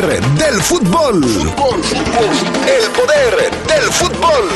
[0.00, 1.22] del fútbol.
[1.22, 4.48] El poder del fútbol.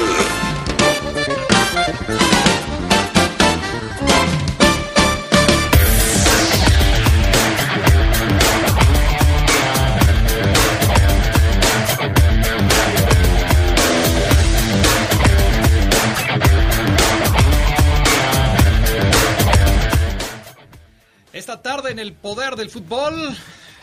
[21.32, 23.36] Esta tarde en el poder del fútbol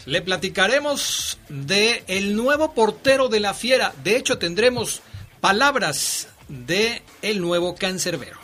[0.05, 3.93] le platicaremos de el nuevo portero de la Fiera.
[4.03, 5.01] De hecho, tendremos
[5.41, 8.37] palabras de el nuevo cancerbero.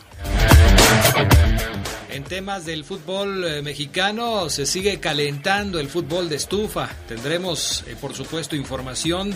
[2.10, 6.90] En temas del fútbol eh, mexicano se sigue calentando el fútbol de estufa.
[7.08, 9.34] Tendremos, eh, por supuesto, información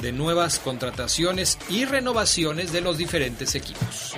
[0.00, 4.14] de nuevas contrataciones y renovaciones de los diferentes equipos.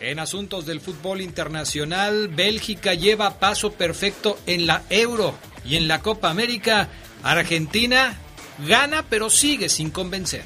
[0.00, 6.00] En asuntos del fútbol internacional, Bélgica lleva paso perfecto en la Euro y en la
[6.00, 6.88] Copa América.
[7.22, 8.16] Argentina
[8.66, 10.44] gana pero sigue sin convencer.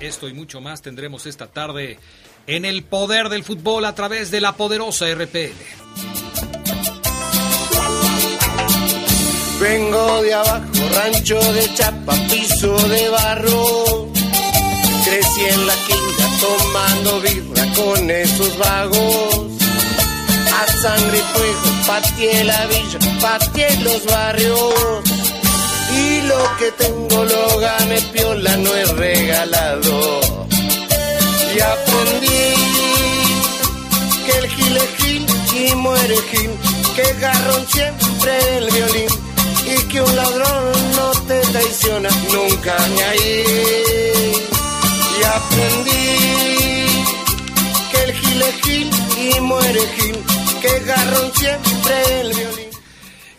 [0.00, 1.98] Esto y mucho más tendremos esta tarde
[2.46, 5.52] en el poder del fútbol a través de la poderosa RPL.
[9.60, 14.12] Vengo de abajo, rancho de chapa, piso de barro.
[15.04, 19.61] Crecí en la quinta tomando birra con esos vagos.
[20.60, 24.74] A sangre y fuego, pateé la villa, pateé los barrios.
[25.94, 30.20] Y lo que tengo lo gané piola, no es regalado.
[31.54, 32.54] Y aprendí
[34.26, 36.50] que el gil y muere gil,
[36.96, 39.08] que garrón siempre el violín
[39.66, 43.44] y que un ladrón no te traiciona nunca ni ahí.
[45.18, 46.02] Y aprendí
[47.90, 48.12] que el
[48.62, 50.16] gil y muere gil,
[50.62, 52.70] que garrón siempre el violín.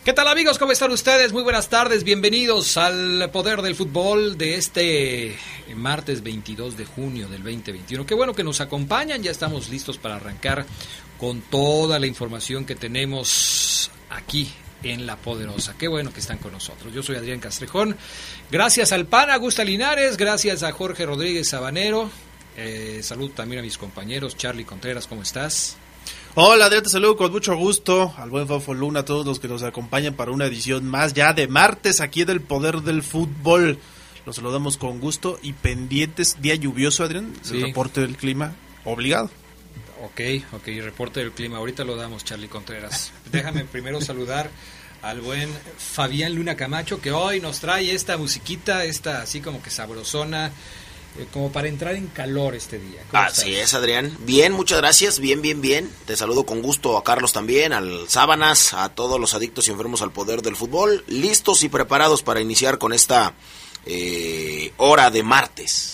[0.04, 0.58] ¿Qué tal amigos?
[0.58, 1.32] ¿Cómo están ustedes?
[1.32, 5.34] Muy buenas tardes, bienvenidos al Poder del Fútbol de este
[5.74, 8.04] martes 22 de junio del 2021.
[8.04, 10.66] Qué bueno que nos acompañan, ya estamos listos para arrancar
[11.18, 15.74] con toda la información que tenemos aquí en La Poderosa.
[15.78, 16.92] Qué bueno que están con nosotros.
[16.92, 17.96] Yo soy Adrián Castrejón.
[18.50, 22.10] Gracias al PAN Augusta Linares, gracias a Jorge Rodríguez Sabanero.
[22.58, 24.36] Eh, salud también a mis compañeros.
[24.36, 25.78] Charlie Contreras, ¿cómo estás?
[26.36, 29.46] Hola, Adrián, te saludo con mucho gusto al buen Fafo Luna, a todos los que
[29.46, 33.78] nos acompañan para una edición más ya de martes aquí del Poder del Fútbol.
[34.26, 37.56] Los saludamos con gusto y pendientes, día lluvioso, Adrián, Sí.
[37.58, 39.30] el reporte del clima, obligado.
[40.02, 40.20] Ok,
[40.52, 41.58] ok, reporte del clima.
[41.58, 43.12] Ahorita lo damos, Charlie Contreras.
[43.30, 44.50] Déjame primero saludar
[45.02, 49.70] al buen Fabián Luna Camacho, que hoy nos trae esta musiquita, esta así como que
[49.70, 50.50] sabrosona,
[51.18, 53.02] eh, como para entrar en calor este día.
[53.10, 53.68] ¿Cómo Así estás?
[53.70, 54.16] es, Adrián.
[54.20, 55.18] Bien, muchas gracias.
[55.20, 55.90] Bien, bien, bien.
[56.06, 60.02] Te saludo con gusto a Carlos también, al Sábanas, a todos los adictos y enfermos
[60.02, 61.04] al poder del fútbol.
[61.06, 63.34] Listos y preparados para iniciar con esta
[63.86, 65.90] eh, hora de martes.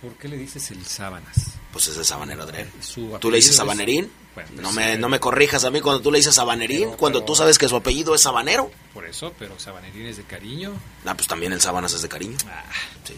[0.00, 1.34] ¿Por qué le dices el sábanas?
[1.72, 2.70] Pues es de sabanero, Adrián.
[2.80, 4.10] Su ¿Tú le dices es- sabanerín?
[4.34, 6.96] Bueno, no, pues, me, no me corrijas a mí cuando tú le dices sabanerín, Pero-
[6.96, 8.70] cuando pero- tú sabes que su apellido es sabanero.
[8.94, 10.74] Por eso, pero sabanerín es de cariño.
[11.04, 12.36] Ah, pues también el sábanas es de cariño.
[12.46, 12.62] Ah,
[13.04, 13.14] Sí.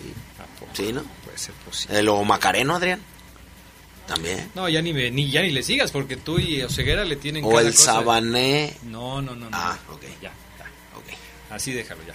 [0.80, 1.02] Sí, ¿no?
[1.24, 1.98] Puede ser posible.
[1.98, 3.00] El o macareno, Adrián.
[4.06, 4.50] También.
[4.54, 7.44] No, ya ni, me, ni, ya ni le sigas, porque tú y Oseguera le tienen
[7.44, 7.92] O cada el cosa.
[7.94, 8.74] sabané.
[8.84, 9.56] No, no, no, no.
[9.56, 10.02] Ah, ok.
[10.20, 10.64] Ya, ya.
[10.96, 11.06] Ok.
[11.50, 12.14] Así déjalo ya.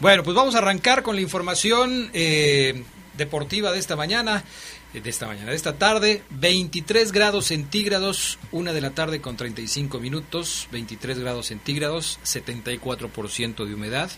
[0.00, 2.84] Bueno, pues vamos a arrancar con la información eh,
[3.16, 4.44] deportiva de esta mañana,
[4.92, 6.22] eh, de esta mañana, de esta tarde.
[6.30, 13.74] 23 grados centígrados, una de la tarde con 35 minutos, 23 grados centígrados, 74% de
[13.74, 14.10] humedad.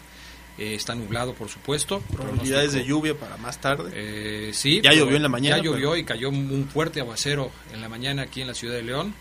[0.58, 2.00] Eh, está nublado, por supuesto.
[2.12, 3.90] Probabilidades de lluvia para más tarde.
[3.94, 4.80] eh, sí.
[4.82, 7.88] Ya llovió en la mañana, Ya llovió pero- y cayó un fuerte aguacero en la
[7.88, 9.14] mañana aquí en la ciudad de León.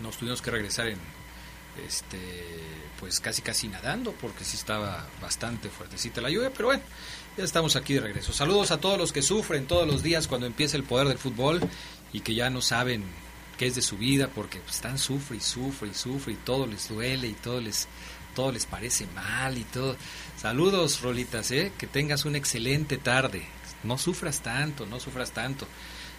[0.00, 0.98] Nos tuvimos que regresar en,
[1.86, 2.18] este,
[3.00, 6.82] pues casi casi nadando porque sí estaba bastante fuertecita la lluvia, pero bueno,
[7.36, 8.32] ya estamos aquí de regreso.
[8.32, 11.60] Saludos a todos los que sufren todos los días cuando empieza el poder del fútbol
[12.12, 13.04] y que ya no saben
[13.58, 16.66] qué es de su vida porque pues, están sufre y sufre y sufre y todo
[16.66, 17.86] les duele y todo les
[18.34, 19.96] todo les parece mal y todo.
[20.36, 21.72] Saludos, Rolitas, ¿eh?
[21.78, 23.46] que tengas una excelente tarde.
[23.84, 25.66] No sufras tanto, no sufras tanto.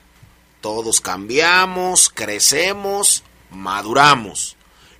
[0.60, 4.56] Todos cambiamos, crecemos, maduramos.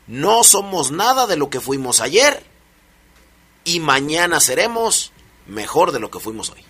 [0.06, 2.44] No somos nada de lo que fuimos ayer
[3.64, 5.12] y mañana seremos
[5.46, 6.64] mejor de lo que fuimos hoy.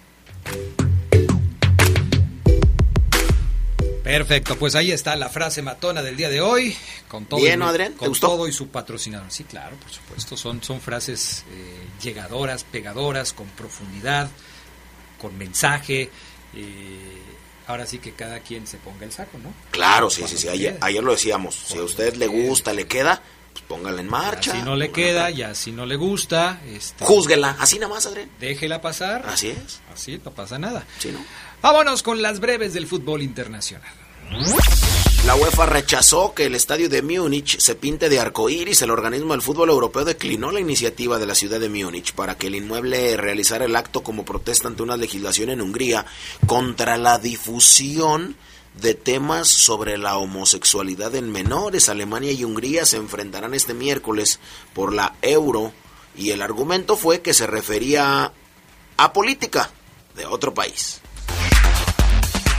[4.03, 6.77] Perfecto, pues ahí está la frase matona del día de hoy.
[7.09, 9.31] Con todo Bien, y, Adrián, ¿te con todo y su patrocinador.
[9.31, 10.37] Sí, claro, por supuesto.
[10.37, 14.29] Son, son frases eh, llegadoras, pegadoras, con profundidad,
[15.21, 16.11] con mensaje.
[16.55, 17.22] eh,
[17.73, 19.53] ahora sí que cada quien se ponga el saco, ¿no?
[19.71, 20.49] Claro, sí, sí, Cuando sí.
[20.49, 21.55] Ayer, ayer lo decíamos.
[21.55, 23.23] Si a usted le gusta, le queda,
[23.53, 24.53] pues póngala en marcha.
[24.53, 27.57] Si no le queda, ya si no le gusta, este, Júzguela.
[27.59, 28.31] Así nada más, Adrián.
[28.41, 29.25] déjela pasar.
[29.27, 29.81] Así es.
[29.93, 30.85] Así, no pasa nada.
[30.99, 31.19] Sí, ¿no?
[31.61, 33.89] Vámonos con las breves del fútbol internacional.
[35.27, 38.83] La UEFA rechazó que el estadio de Múnich se pinte de arcoíris.
[38.83, 42.49] El organismo del fútbol europeo declinó la iniciativa de la ciudad de Múnich para que
[42.49, 46.07] el inmueble realizara el acto como protesta ante una legislación en Hungría
[46.47, 48.37] contra la difusión
[48.81, 51.89] de temas sobre la homosexualidad en menores.
[51.89, 54.41] Alemania y Hungría se enfrentarán este miércoles
[54.75, 55.73] por la euro
[56.17, 58.33] y el argumento fue que se refería
[58.97, 59.71] a política
[60.17, 61.01] de otro país.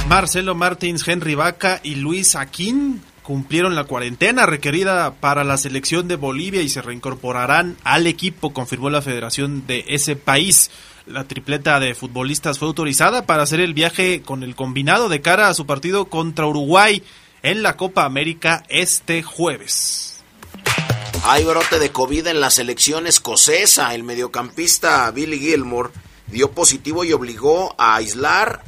[0.07, 6.17] Marcelo Martins, Henry Vaca y Luis Aquín cumplieron la cuarentena requerida para la selección de
[6.17, 10.69] Bolivia y se reincorporarán al equipo, confirmó la federación de ese país.
[11.05, 15.47] La tripleta de futbolistas fue autorizada para hacer el viaje con el combinado de cara
[15.47, 17.01] a su partido contra Uruguay
[17.41, 20.21] en la Copa América este jueves.
[21.25, 23.95] Hay brote de COVID en la selección escocesa.
[23.95, 25.91] El mediocampista Billy Gilmore
[26.27, 28.63] dio positivo y obligó a aislar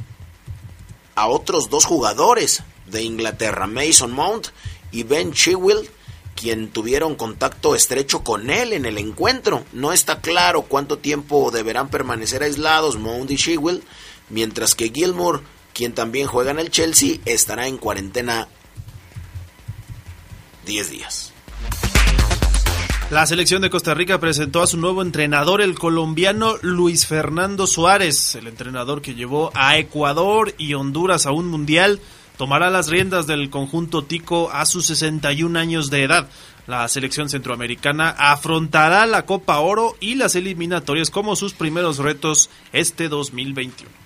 [1.16, 4.48] a otros dos jugadores de Inglaterra, Mason Mount
[4.92, 5.90] y Ben Chilwell,
[6.36, 9.64] quien tuvieron contacto estrecho con él en el encuentro.
[9.72, 13.82] No está claro cuánto tiempo deberán permanecer aislados Mount y Chilwell,
[14.28, 15.40] mientras que Gilmore,
[15.72, 18.46] quien también juega en el Chelsea, estará en cuarentena
[20.66, 21.32] 10 días.
[23.08, 28.34] La selección de Costa Rica presentó a su nuevo entrenador, el colombiano Luis Fernando Suárez.
[28.34, 32.00] El entrenador que llevó a Ecuador y Honduras a un mundial
[32.36, 36.28] tomará las riendas del conjunto Tico a sus 61 años de edad.
[36.66, 43.08] La selección centroamericana afrontará la Copa Oro y las eliminatorias como sus primeros retos este
[43.08, 44.05] 2021.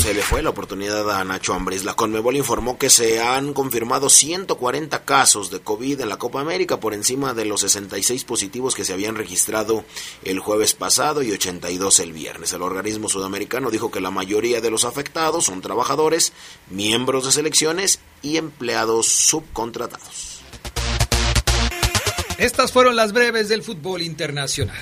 [0.00, 1.84] Se le fue la oportunidad a Nacho Ambriz.
[1.84, 6.80] La Conmebol informó que se han confirmado 140 casos de COVID en la Copa América
[6.80, 9.84] por encima de los 66 positivos que se habían registrado
[10.24, 12.54] el jueves pasado y 82 el viernes.
[12.54, 16.32] El organismo sudamericano dijo que la mayoría de los afectados son trabajadores,
[16.70, 20.40] miembros de selecciones y empleados subcontratados.
[22.38, 24.78] Estas fueron las breves del fútbol internacional.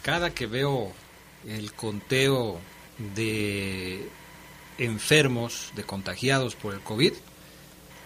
[0.00, 0.94] Cada que veo
[1.46, 2.60] el conteo
[3.14, 4.08] de
[4.78, 7.12] enfermos, de contagiados por el COVID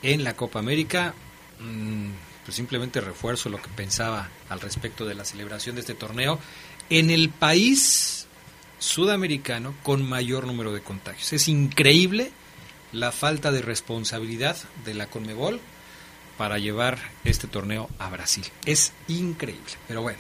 [0.02, 1.14] en la Copa América,
[1.58, 2.10] mmm,
[2.44, 6.38] pues simplemente refuerzo lo que pensaba al respecto de la celebración de este torneo
[6.88, 8.26] en el país
[8.78, 11.32] sudamericano con mayor número de contagios.
[11.32, 12.32] Es increíble
[12.92, 15.60] la falta de responsabilidad de la Conmebol
[16.36, 18.44] para llevar este torneo a Brasil.
[18.64, 20.18] Es increíble, pero bueno.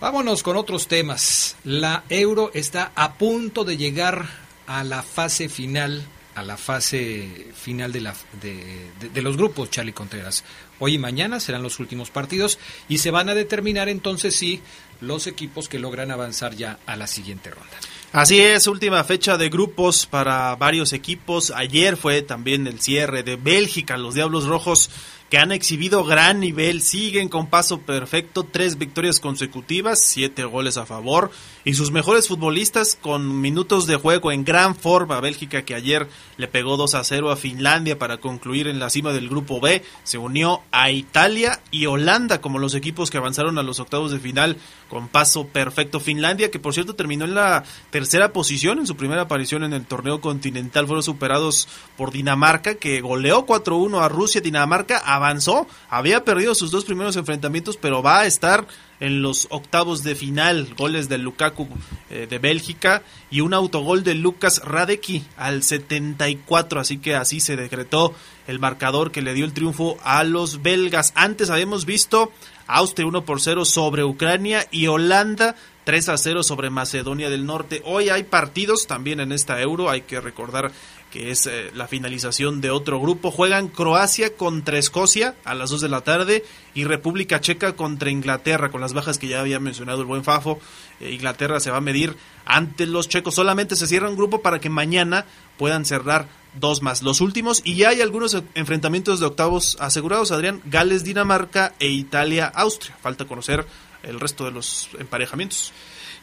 [0.00, 1.56] Vámonos con otros temas.
[1.62, 4.24] La Euro está a punto de llegar
[4.66, 6.02] a la fase final,
[6.34, 10.42] a la fase final de, la, de, los grupos, Charlie Contreras.
[10.78, 14.62] Hoy y mañana serán los últimos partidos y se van a determinar entonces si
[15.02, 17.76] los equipos que logran avanzar ya a la siguiente ronda.
[18.12, 21.52] Así es, última fecha de grupos para varios equipos.
[21.54, 24.90] Ayer fue también el cierre de Bélgica, los Diablos Rojos
[25.30, 30.86] que han exhibido gran nivel, siguen con paso perfecto, tres victorias consecutivas, siete goles a
[30.86, 31.30] favor,
[31.64, 35.20] y sus mejores futbolistas con minutos de juego en gran forma.
[35.20, 39.12] Bélgica que ayer le pegó 2 a 0 a Finlandia para concluir en la cima
[39.12, 43.62] del grupo B, se unió a Italia y Holanda como los equipos que avanzaron a
[43.62, 44.56] los octavos de final
[44.88, 46.00] con paso perfecto.
[46.00, 49.86] Finlandia que por cierto terminó en la tercera posición en su primera aparición en el
[49.86, 54.40] torneo continental, fueron superados por Dinamarca que goleó 4-1 a Rusia.
[54.40, 58.66] Dinamarca avanzó, había perdido sus dos primeros enfrentamientos, pero va a estar
[59.00, 61.66] en los octavos de final, goles de Lukaku
[62.10, 67.56] eh, de Bélgica y un autogol de Lucas Radecki al 74, así que así se
[67.56, 68.14] decretó
[68.46, 71.12] el marcador que le dio el triunfo a los belgas.
[71.14, 72.30] Antes habíamos visto
[72.66, 77.82] Austria 1 por 0 sobre Ucrania y Holanda 3 a 0 sobre Macedonia del Norte.
[77.84, 80.70] Hoy hay partidos también en esta Euro, hay que recordar
[81.10, 83.30] que es eh, la finalización de otro grupo.
[83.30, 88.70] Juegan Croacia contra Escocia a las 2 de la tarde y República Checa contra Inglaterra,
[88.70, 90.60] con las bajas que ya había mencionado el buen Fafo.
[91.00, 93.34] Eh, Inglaterra se va a medir ante los checos.
[93.34, 95.26] Solamente se cierra un grupo para que mañana
[95.58, 97.62] puedan cerrar dos más, los últimos.
[97.64, 100.62] Y ya hay algunos enfrentamientos de octavos asegurados, Adrián.
[100.64, 102.96] Gales, Dinamarca e Italia, Austria.
[103.00, 103.66] Falta conocer
[104.02, 105.72] el resto de los emparejamientos.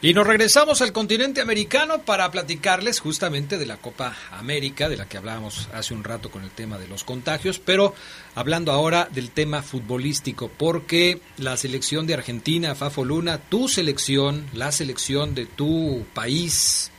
[0.00, 5.08] Y nos regresamos al continente americano para platicarles justamente de la Copa América, de la
[5.08, 7.94] que hablábamos hace un rato con el tema de los contagios, pero
[8.36, 14.70] hablando ahora del tema futbolístico, porque la selección de Argentina, Fafo Luna, tu selección, la
[14.70, 16.92] selección de tu país,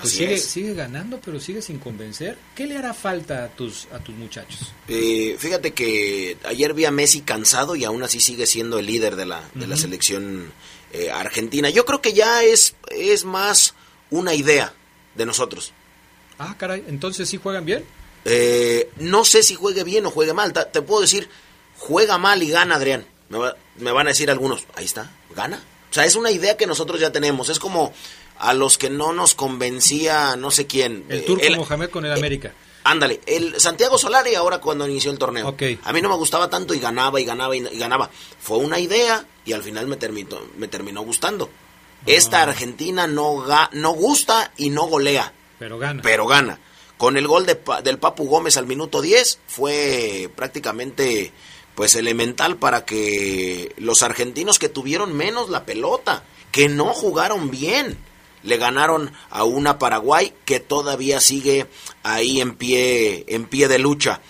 [0.00, 2.38] pues sigue, sigue, ganando, pero sigue sin convencer.
[2.54, 4.72] ¿Qué le hará falta a tus, a tus muchachos?
[4.88, 9.16] Eh, fíjate que ayer vi a Messi cansado y aún así sigue siendo el líder
[9.16, 10.50] de la, de la selección
[10.92, 11.70] eh, argentina.
[11.70, 13.74] Yo creo que ya es, es más
[14.10, 14.74] una idea
[15.14, 15.72] de nosotros.
[16.38, 17.84] Ah, caray, entonces sí juegan bien.
[18.24, 20.52] Eh, no sé si juegue bien o juegue mal.
[20.52, 21.28] Te puedo decir,
[21.78, 23.06] juega mal y gana, Adrián.
[23.28, 23.38] Me,
[23.78, 25.62] me van a decir algunos, ahí está, gana.
[25.90, 27.48] O sea, es una idea que nosotros ya tenemos.
[27.48, 27.92] Es como
[28.38, 31.04] a los que no nos convencía no sé quién.
[31.08, 32.52] El turco Mohamed con el América.
[32.84, 35.54] Ándale, el Santiago Solari ahora cuando inició el torneo.
[35.84, 38.10] A mí no me gustaba tanto y ganaba y ganaba y, ganaba.
[38.40, 41.50] Fue una idea y al final me terminó, me terminó gustando.
[42.06, 42.42] Esta ah.
[42.44, 45.32] Argentina no, no gusta y no golea.
[45.58, 46.02] Pero gana.
[46.02, 46.58] Pero gana.
[46.96, 51.32] Con el gol de, del Papu Gómez al minuto 10 fue prácticamente
[51.74, 57.98] pues elemental para que los argentinos que tuvieron menos la pelota, que no jugaron bien,
[58.42, 61.66] le ganaron a una Paraguay que todavía sigue
[62.02, 64.20] ahí en pie, en pie de lucha.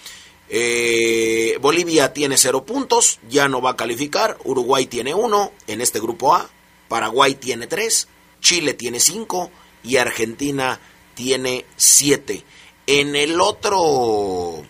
[0.54, 4.36] Eh, Bolivia tiene cero puntos, ya no va a calificar.
[4.44, 6.50] Uruguay tiene uno en este grupo A.
[6.88, 8.06] Paraguay tiene tres.
[8.42, 9.50] Chile tiene cinco.
[9.82, 10.78] Y Argentina
[11.14, 12.44] tiene siete.
[12.86, 14.62] En el otro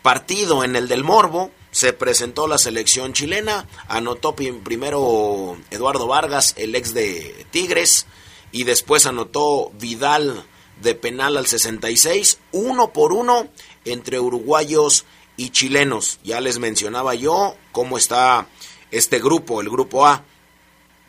[0.00, 3.68] partido, en el del Morbo, se presentó la selección chilena.
[3.88, 8.06] Anotó primero Eduardo Vargas, el ex de Tigres
[8.52, 10.46] y después anotó Vidal
[10.80, 13.48] de penal al 66, uno por uno
[13.84, 15.04] entre uruguayos
[15.36, 16.18] y chilenos.
[16.22, 18.46] Ya les mencionaba yo cómo está
[18.90, 20.24] este grupo, el grupo A.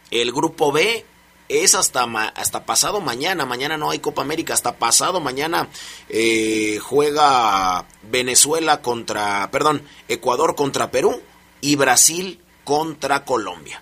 [0.09, 1.05] El grupo B
[1.47, 5.67] es hasta, hasta pasado mañana, mañana no hay Copa América, hasta pasado mañana
[6.09, 11.21] eh, juega Venezuela contra, perdón, Ecuador contra Perú
[11.59, 13.81] y Brasil contra Colombia.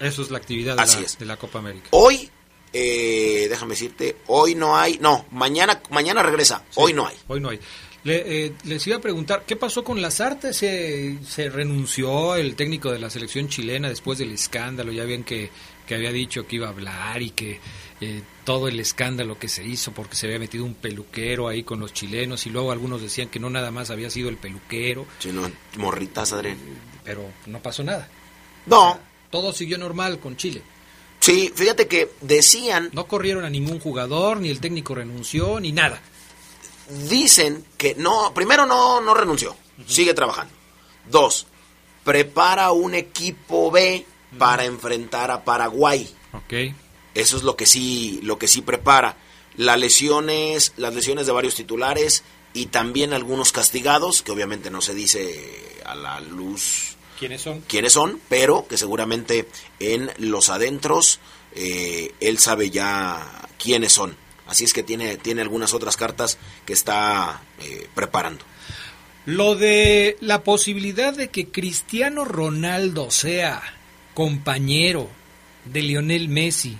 [0.00, 1.88] Eso es la actividad de, la, de la Copa América.
[1.92, 2.30] Hoy
[2.76, 7.16] eh, déjame decirte, hoy no hay, no, mañana, mañana regresa, hoy no hay.
[7.28, 7.60] Hoy no hay.
[8.04, 10.58] Le, eh, les iba a preguntar, ¿qué pasó con las artes?
[10.58, 14.92] ¿Se, ¿Se, renunció el técnico de la selección chilena después del escándalo?
[14.92, 15.50] Ya bien que,
[15.86, 17.60] que había dicho que iba a hablar y que
[18.02, 21.80] eh, todo el escándalo que se hizo porque se había metido un peluquero ahí con
[21.80, 25.06] los chilenos y luego algunos decían que no nada más había sido el peluquero.
[25.18, 26.58] Sí, no, morritas, Adrián.
[27.04, 28.08] Pero no pasó nada.
[28.66, 28.98] No.
[29.30, 30.62] todo siguió normal con Chile.
[31.20, 32.90] Sí, fíjate que decían...
[32.92, 36.02] No corrieron a ningún jugador, ni el técnico renunció, ni nada.
[36.88, 40.52] Dicen que no, primero no, no renunció, sigue trabajando.
[41.10, 41.46] Dos,
[42.04, 44.06] prepara un equipo B
[44.38, 46.08] para enfrentar a Paraguay.
[46.32, 46.74] Ok.
[47.14, 49.16] Eso es lo que sí, lo que sí prepara.
[49.56, 54.94] Las lesiones, las lesiones de varios titulares y también algunos castigados, que obviamente no se
[54.94, 57.60] dice a la luz quiénes son.
[57.62, 59.48] Quiénes son, pero que seguramente
[59.78, 61.20] en los adentros
[61.54, 64.16] eh, él sabe ya quiénes son.
[64.46, 68.44] Así es que tiene, tiene algunas otras cartas que está eh, preparando.
[69.26, 73.62] Lo de la posibilidad de que Cristiano Ronaldo sea
[74.12, 75.08] compañero
[75.64, 76.76] de Lionel Messi,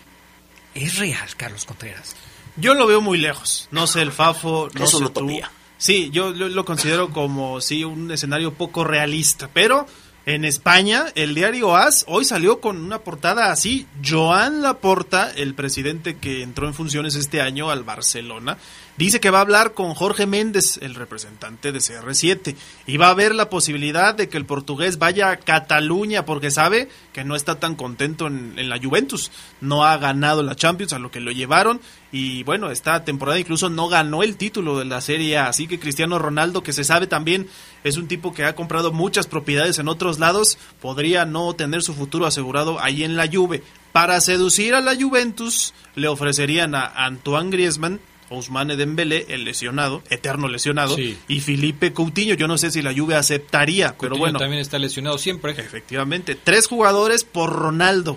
[0.75, 2.15] ¿es real, Carlos Contreras?
[2.57, 3.69] Yo lo veo muy lejos.
[3.71, 5.41] No sé el Fafo, no sé tú.
[5.79, 9.87] Sí, yo lo, lo, considero como sí un escenario poco realista, pero
[10.27, 13.87] en España, el diario AS hoy salió con una portada así.
[14.03, 18.57] Joan Laporta, el presidente que entró en funciones este año al Barcelona,
[18.97, 23.15] dice que va a hablar con Jorge Méndez, el representante de CR7, y va a
[23.15, 27.59] ver la posibilidad de que el portugués vaya a Cataluña porque sabe que no está
[27.59, 29.31] tan contento en, la Juventus.
[29.61, 31.81] No ha ganado la Champions, a lo que lo llevaron,
[32.13, 36.19] y bueno, esta temporada incluso no ganó el título de la Serie así que Cristiano
[36.19, 37.49] Ronaldo, que se sabe también
[37.83, 41.95] es un tipo que ha comprado muchas propiedades en otros lados, podría no tener su
[41.95, 43.63] futuro asegurado ahí en la Juve.
[43.93, 48.01] Para seducir a la Juventus le ofrecerían a Antoine Griezmann
[48.31, 51.17] Ousmane Dembélé, el lesionado, eterno lesionado, Sí.
[51.29, 52.35] y Felipe Coutinho.
[52.35, 55.53] Yo no sé si la Juve aceptaría, pero bueno, también está lesionado siempre.
[55.53, 58.17] efectivamente, tres jugadores por Ronaldo.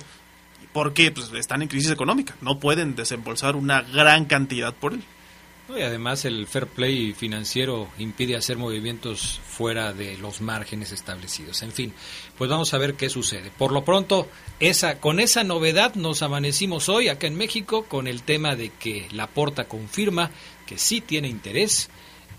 [0.74, 1.12] ¿Por qué?
[1.12, 2.36] Pues están en crisis económica.
[2.42, 5.04] No pueden desembolsar una gran cantidad por él.
[5.76, 11.62] Y además el fair play financiero impide hacer movimientos fuera de los márgenes establecidos.
[11.62, 11.94] En fin,
[12.38, 13.52] pues vamos a ver qué sucede.
[13.58, 18.24] Por lo pronto, esa, con esa novedad nos amanecimos hoy acá en México con el
[18.24, 20.32] tema de que Laporta confirma
[20.66, 21.90] que sí tiene interés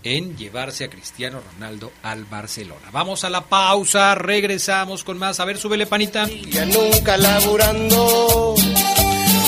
[0.03, 2.89] en llevarse a Cristiano Ronaldo al Barcelona.
[2.91, 5.39] Vamos a la pausa, regresamos con más.
[5.39, 6.27] A ver, súbele panita.
[6.27, 8.55] Ya nunca laburando,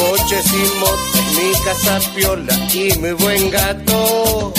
[0.01, 4.53] coches y motos, mi casa piola y mi buen gato.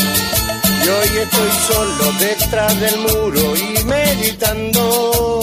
[0.84, 5.40] Y hoy estoy solo detrás del muro y meditando.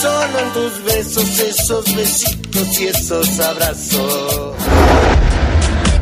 [0.00, 4.54] Solo en tus besos, esos besitos y esos abrazos.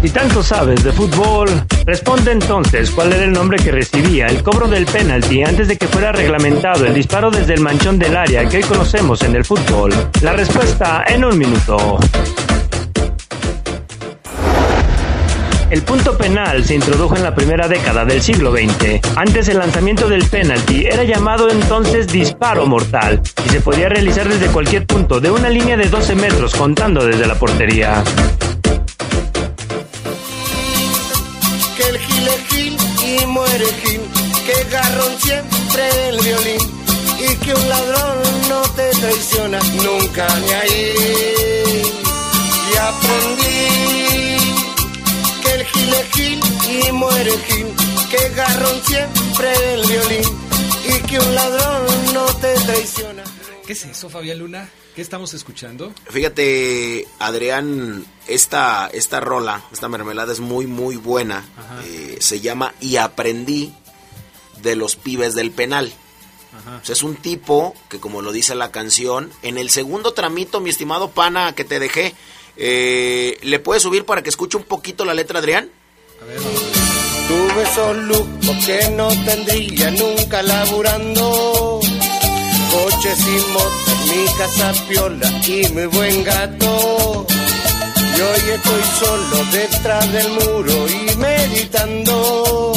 [0.02, 1.48] Si tanto sabes de fútbol,
[1.86, 5.86] responde entonces cuál era el nombre que recibía el cobro del penalti antes de que
[5.86, 9.92] fuera reglamentado el disparo desde el manchón del área que hoy conocemos en el fútbol.
[10.22, 12.00] La respuesta en un minuto.
[15.72, 19.00] El punto penal se introdujo en la primera década del siglo XX.
[19.16, 24.48] Antes el lanzamiento del penalti era llamado entonces disparo mortal y se podía realizar desde
[24.48, 28.04] cualquier punto de una línea de 12 metros contando desde la portería.
[31.78, 32.76] Que el gil es gil
[33.06, 34.00] y muere gil,
[34.44, 34.54] que
[35.20, 35.84] siempre
[36.22, 36.60] violín
[37.18, 38.18] y que un ladrón
[38.50, 40.94] no te traiciona nunca ni ahí.
[42.70, 43.41] Y aprendí
[46.12, 47.66] gil y muere gil,
[48.10, 50.38] que garrón siempre el violín
[50.88, 53.24] y que un ladrón no te traiciona.
[53.66, 54.68] ¿Qué es eso, Fabián Luna?
[54.94, 55.94] ¿Qué estamos escuchando?
[56.10, 61.44] Fíjate, Adrián, esta, esta rola, esta mermelada es muy, muy buena.
[61.86, 63.72] Eh, se llama Y aprendí
[64.60, 65.92] de los pibes del penal.
[66.54, 66.80] Ajá.
[66.82, 70.60] O sea, es un tipo que, como lo dice la canción, en el segundo tramito,
[70.60, 72.14] mi estimado pana, que te dejé,
[72.58, 75.70] eh, ¿le puedes subir para que escuche un poquito la letra, Adrián?
[77.28, 81.80] Tuve esos lujos que no tendría nunca laburando.
[82.70, 87.26] Coches y motos, mi casa piola y mi buen gato.
[88.16, 92.72] Y hoy estoy solo detrás del muro y meditando.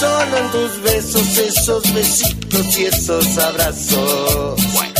[0.00, 4.72] Solo en tus besos, esos besitos y esos abrazos.
[4.72, 4.94] Bueno,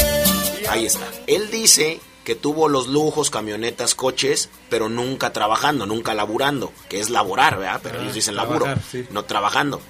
[0.68, 1.06] ahí está.
[1.26, 7.10] Él dice que tuvo los lujos, camionetas, coches, pero nunca trabajando, nunca laburando, que es
[7.10, 7.80] laborar, ¿verdad?
[7.82, 9.06] Pero Ah, ellos dicen trabajar, laburo, sí.
[9.10, 9.80] no trabajando.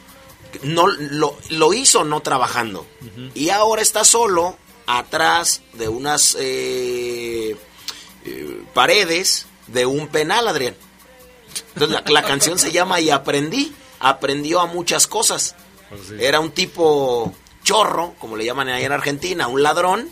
[0.63, 2.87] No, lo, lo hizo no trabajando.
[3.35, 7.57] Y ahora está solo atrás de unas eh,
[8.25, 10.75] eh, paredes de un penal, Adrián.
[11.75, 13.73] Entonces la, la canción se llama Y aprendí.
[14.01, 15.55] Aprendió a muchas cosas.
[15.89, 16.15] Pues sí.
[16.19, 20.11] Era un tipo chorro, como le llaman allá en Argentina, un ladrón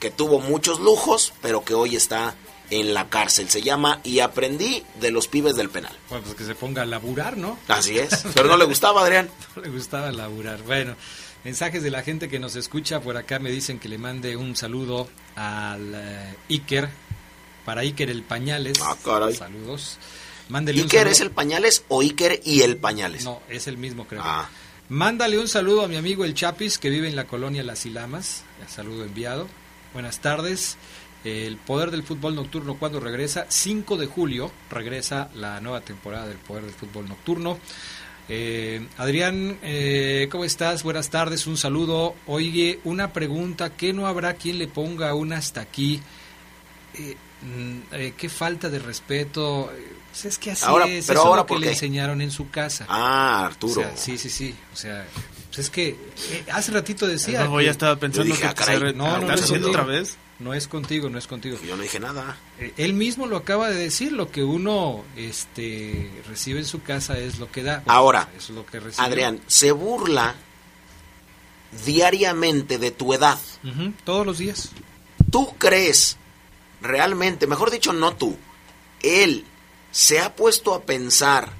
[0.00, 2.34] que tuvo muchos lujos, pero que hoy está
[2.70, 3.48] en la cárcel.
[3.50, 5.96] Se llama Y aprendí de los pibes del penal.
[6.08, 7.58] Bueno, pues que se ponga a laburar, ¿no?
[7.68, 8.24] Así es.
[8.34, 9.28] Pero no le gustaba, Adrián.
[9.54, 10.62] No le gustaba laburar.
[10.62, 10.94] Bueno,
[11.44, 13.00] mensajes de la gente que nos escucha.
[13.00, 16.88] Por acá me dicen que le mande un saludo al eh, Iker.
[17.64, 18.78] Para Iker el Pañales.
[18.82, 19.34] Ah, caray.
[19.34, 19.98] Saludos.
[20.48, 21.12] Mándele un ¿Iker saludo.
[21.12, 23.24] es el pañales o Iker y el pañales?
[23.24, 24.22] No, es el mismo, creo.
[24.24, 24.48] Ah.
[24.88, 28.42] Mándale un saludo a mi amigo el Chapis, que vive en la colonia Las Ilamas.
[28.68, 29.46] Saludo enviado.
[29.92, 30.76] Buenas tardes.
[31.24, 33.44] El Poder del Fútbol Nocturno, cuando regresa?
[33.48, 37.58] 5 de julio regresa la nueva temporada del Poder del Fútbol Nocturno.
[38.28, 40.82] Eh, Adrián, eh, ¿cómo estás?
[40.82, 42.14] Buenas tardes, un saludo.
[42.26, 46.00] Oye, una pregunta, ¿qué no habrá quien le ponga un hasta aquí?
[46.94, 49.70] Eh, mm, eh, qué falta de respeto.
[50.10, 52.30] Pues es que así Ahora- es, pero eso es lo que ¿por le enseñaron en
[52.30, 52.86] su casa.
[52.88, 53.72] Ah, Arturo.
[53.80, 54.54] O sea, sí, sí, sí.
[54.72, 55.06] O sea,
[55.50, 57.44] pues es que eh, hace ratito decía.
[57.44, 59.72] No, que ya estaba pensando dije, que ah, caray, no, no, ¿están no, haciendo no.
[59.72, 60.16] otra vez.
[60.38, 61.58] No es contigo, no es contigo.
[61.66, 62.38] Yo no dije nada.
[62.58, 67.18] Eh, él mismo lo acaba de decir, lo que uno este, recibe en su casa
[67.18, 67.82] es lo que da.
[67.86, 69.04] Ahora, es lo que recibe.
[69.04, 70.36] Adrián, se burla
[71.84, 73.38] diariamente de tu edad.
[74.04, 74.70] Todos los días.
[75.30, 76.16] ¿Tú crees
[76.80, 78.36] realmente, mejor dicho, no tú,
[79.02, 79.44] él
[79.90, 81.50] se ha puesto a pensar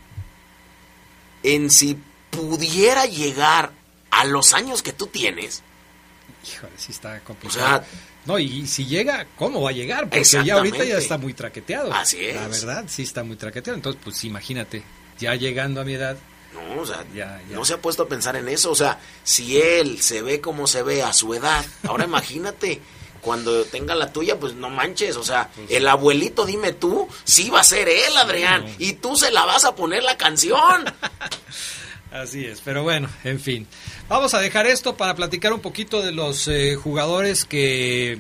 [1.43, 1.99] en si
[2.31, 3.73] pudiera llegar
[4.11, 5.63] a los años que tú tienes?
[6.47, 7.61] Híjole, sí está O complicado.
[7.61, 7.85] sea,
[8.25, 10.09] No, y si llega, ¿cómo va a llegar?
[10.09, 11.93] Porque ya ahorita ya está muy traqueteado.
[11.93, 12.37] Así es.
[12.37, 13.77] La verdad, sí está muy traqueteado.
[13.77, 14.83] Entonces, pues imagínate,
[15.19, 16.17] ya llegando a mi edad.
[16.55, 17.05] No, o sea,
[17.51, 18.71] no se ha puesto a pensar en eso.
[18.71, 22.81] O sea, si él se ve como se ve a su edad, ahora imagínate
[23.21, 27.51] cuando tenga la tuya, pues no manches, o sea, pues el abuelito, dime tú, sí
[27.51, 30.85] va a ser él, Adrián, y tú se la vas a poner la canción.
[32.11, 33.67] Así es, pero bueno, en fin.
[34.09, 38.19] Vamos a dejar esto para platicar un poquito de los eh, jugadores que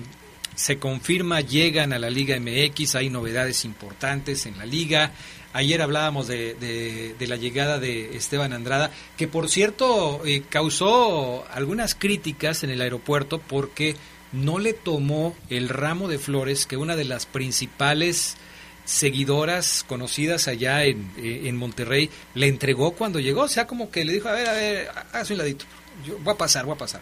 [0.54, 2.94] se confirma llegan a la Liga MX.
[2.94, 5.12] Hay novedades importantes en la liga.
[5.52, 11.96] Ayer hablábamos de, de, la llegada de Esteban Andrada, que por cierto eh, causó algunas
[11.96, 13.96] críticas en el aeropuerto porque
[14.30, 18.36] no le tomó el ramo de flores que una de las principales
[18.84, 23.42] seguidoras conocidas allá en, eh, en Monterrey le entregó cuando llegó.
[23.42, 25.64] O sea, como que le dijo, a ver, a ver, haz un ladito.
[26.06, 27.00] Yo voy a pasar, voy a pasar.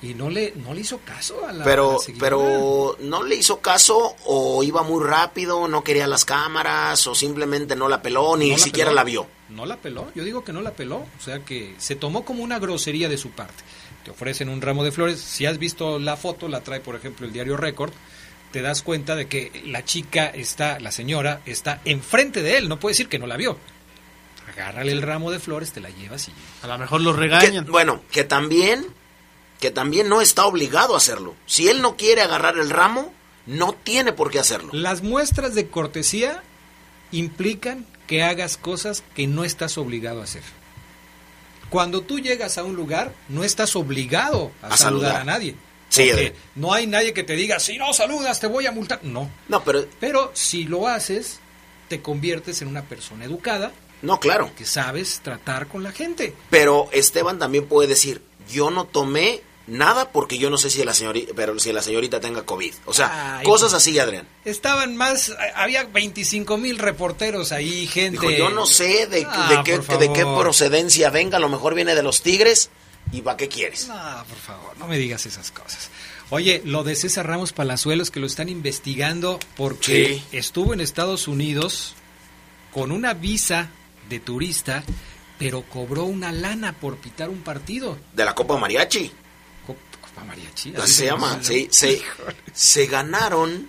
[0.00, 4.14] Y no le, no le hizo caso a la Pero, pero no le hizo caso
[4.26, 8.92] o iba muy rápido, no quería las cámaras o simplemente no la peló, ni siquiera
[8.92, 9.26] la vio.
[9.48, 10.98] No la peló, yo digo que no la peló.
[10.98, 13.64] O sea que se tomó como una grosería de su parte
[14.10, 15.20] ofrecen un ramo de flores.
[15.20, 17.92] Si has visto la foto, la trae por ejemplo el diario Record,
[18.50, 22.78] te das cuenta de que la chica está, la señora, está enfrente de él, no
[22.78, 23.58] puede decir que no la vio.
[24.50, 26.32] Agárrale el ramo de flores, te la llevas y...
[26.62, 27.66] A lo mejor lo regañan.
[27.66, 28.86] bueno, que también,
[29.60, 31.36] que también no está obligado a hacerlo.
[31.46, 33.12] Si él no quiere agarrar el ramo,
[33.46, 34.70] no tiene por qué hacerlo.
[34.72, 36.42] Las muestras de cortesía
[37.12, 40.42] implican que hagas cosas que no estás obligado a hacer.
[41.70, 45.16] Cuando tú llegas a un lugar, no estás obligado a, saludar.
[45.16, 45.54] a nadie.
[45.88, 46.10] Sí,
[46.54, 49.00] no hay nadie que te diga, si no saludas, te voy a multar.
[49.02, 49.30] No.
[49.48, 49.86] No, pero.
[49.98, 51.40] Pero si lo haces,
[51.88, 53.72] te conviertes en una persona educada.
[54.02, 54.50] No, claro.
[54.56, 56.34] Que sabes tratar con la gente.
[56.50, 60.94] Pero Esteban también puede decir, yo no tomé nada porque yo no sé si la
[60.94, 62.74] señorita, pero si la señorita tenga COVID.
[62.86, 64.26] O sea, cosas así, Adrián.
[64.44, 68.36] Estaban más, había 25 mil reporteros ahí, gente.
[68.36, 72.02] yo no sé de, ah, qué, de qué procedencia venga, a lo mejor viene de
[72.02, 72.70] los Tigres.
[73.12, 73.88] ¿Y para qué quieres?
[73.88, 75.90] No, por favor, no me digas esas cosas.
[76.30, 81.94] Oye, lo de César Ramos Palazuelos que lo están investigando porque estuvo en Estados Unidos
[82.72, 83.70] con una visa
[84.08, 84.84] de turista,
[85.38, 87.98] pero cobró una lana por pitar un partido.
[88.12, 89.10] De la Copa Mariachi.
[90.26, 90.74] Mariachi.
[90.76, 91.38] Así se llama.
[91.42, 91.68] Se,
[92.52, 93.68] se, ganaron.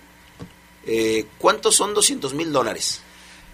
[0.86, 3.00] Eh, ¿Cuántos son 200 mil dólares?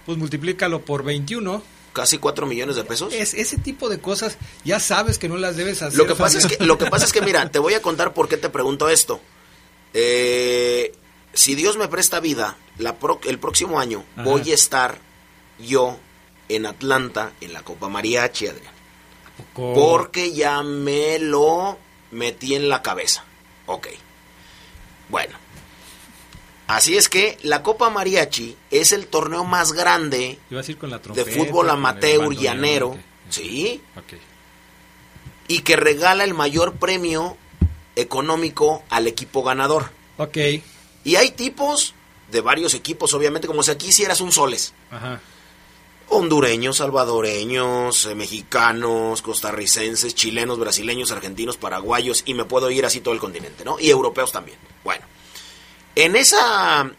[0.06, 1.62] Pues multiplícalo por 21
[1.96, 3.14] casi 4 millones de pesos.
[3.14, 5.96] Es, ese tipo de cosas ya sabes que no las debes hacer.
[5.96, 8.12] Lo que pasa, es que, lo que, pasa es que, mira, te voy a contar
[8.12, 9.18] por qué te pregunto esto.
[9.94, 10.92] Eh,
[11.32, 14.98] si Dios me presta vida, la el próximo año voy a estar
[15.58, 15.98] yo
[16.50, 18.74] en Atlanta en la Copa Mariachi, Adrián.
[19.54, 21.78] Porque ya me lo
[22.10, 23.24] metí en la cabeza.
[23.64, 23.88] Ok.
[25.08, 25.45] Bueno.
[26.66, 32.98] Así es que la Copa Mariachi es el torneo más grande de fútbol amateur llanero.
[33.28, 33.80] Sí.
[35.48, 37.36] Y que regala el mayor premio
[37.94, 39.90] económico al equipo ganador.
[40.16, 40.38] Ok.
[41.04, 41.94] Y hay tipos
[42.30, 44.74] de varios equipos, obviamente, como si aquí hicieras un soles.
[44.90, 45.20] Ajá
[46.08, 53.14] hondureños, salvadoreños, eh, mexicanos, costarricenses, chilenos, brasileños, argentinos, paraguayos, y me puedo ir así todo
[53.14, 53.78] el continente, ¿no?
[53.80, 54.58] Y europeos también.
[54.84, 55.04] Bueno,
[55.96, 56.90] en esa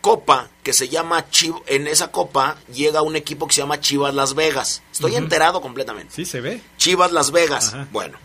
[0.00, 1.26] copa que se llama
[1.66, 4.82] en esa copa llega un equipo que se llama Chivas Las Vegas.
[4.90, 6.14] Estoy enterado completamente.
[6.14, 6.62] Sí, se ve.
[6.78, 7.76] Chivas Las Vegas.
[7.92, 8.16] Bueno,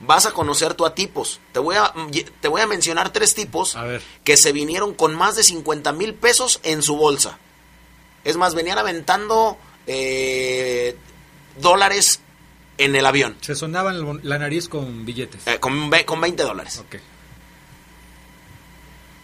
[0.00, 1.40] vas a conocer tú a tipos.
[1.52, 1.92] Te voy a,
[2.40, 3.76] te voy a mencionar tres tipos
[4.24, 7.38] que se vinieron con más de 50 mil pesos en su bolsa.
[8.24, 10.96] Es más, venían aventando eh,
[11.60, 12.20] dólares
[12.78, 13.36] en el avión.
[13.40, 15.46] Se sonaban la nariz con billetes.
[15.46, 16.82] Eh, con, con 20 dólares.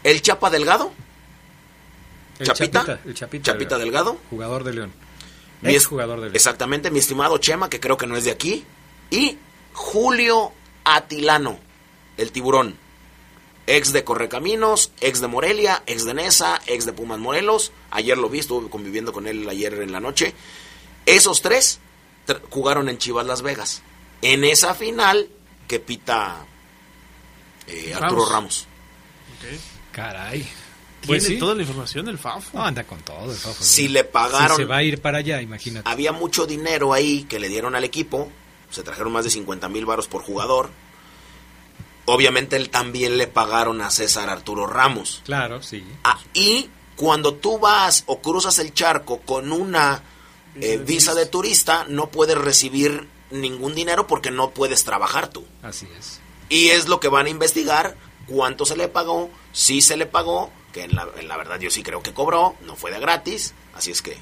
[0.04, 0.92] El Chapa Delgado.
[2.38, 4.18] El Chapita, el Chapita, Chapita Delgado.
[4.30, 4.92] Jugador de León.
[5.62, 6.36] Ex jugador de León.
[6.36, 8.64] Exactamente, mi estimado Chema, que creo que no es de aquí.
[9.10, 9.38] Y
[9.72, 10.52] Julio
[10.84, 11.58] Atilano,
[12.16, 12.76] el tiburón
[13.66, 17.72] ex de Correcaminos, ex de Morelia, ex de Nesa, ex de Pumas Morelos.
[17.90, 20.34] Ayer lo vi, estuve conviviendo con él ayer en la noche.
[21.06, 21.80] Esos tres
[22.50, 23.82] jugaron en Chivas Las Vegas.
[24.22, 25.28] En esa final
[25.68, 26.46] que pita
[27.66, 28.66] eh, Arturo Ramos.
[29.94, 30.46] Caray.
[31.00, 32.60] Tiene toda la información del Fafo.
[32.60, 33.62] anda con todo el Fafo.
[33.62, 34.56] Si le pagaron.
[34.56, 35.88] se va a ir para allá, imagínate.
[35.88, 38.30] Había mucho dinero ahí que le dieron al equipo.
[38.70, 40.70] Se trajeron más de 50 mil varos por jugador
[42.06, 45.22] obviamente él también le pagaron a César Arturo Ramos.
[45.24, 45.84] Claro, sí.
[46.02, 50.02] Ah, y cuando tú vas o cruzas el charco con una
[50.56, 55.44] eh, visa de turista, no puedes recibir ningún dinero porque no puedes trabajar tú.
[55.62, 56.20] Así es.
[56.48, 60.50] Y es lo que van a investigar cuánto se le pagó, si se le pagó,
[60.72, 63.54] que en la, en la verdad yo sí creo que cobró, no fue de gratis,
[63.74, 64.16] así es que...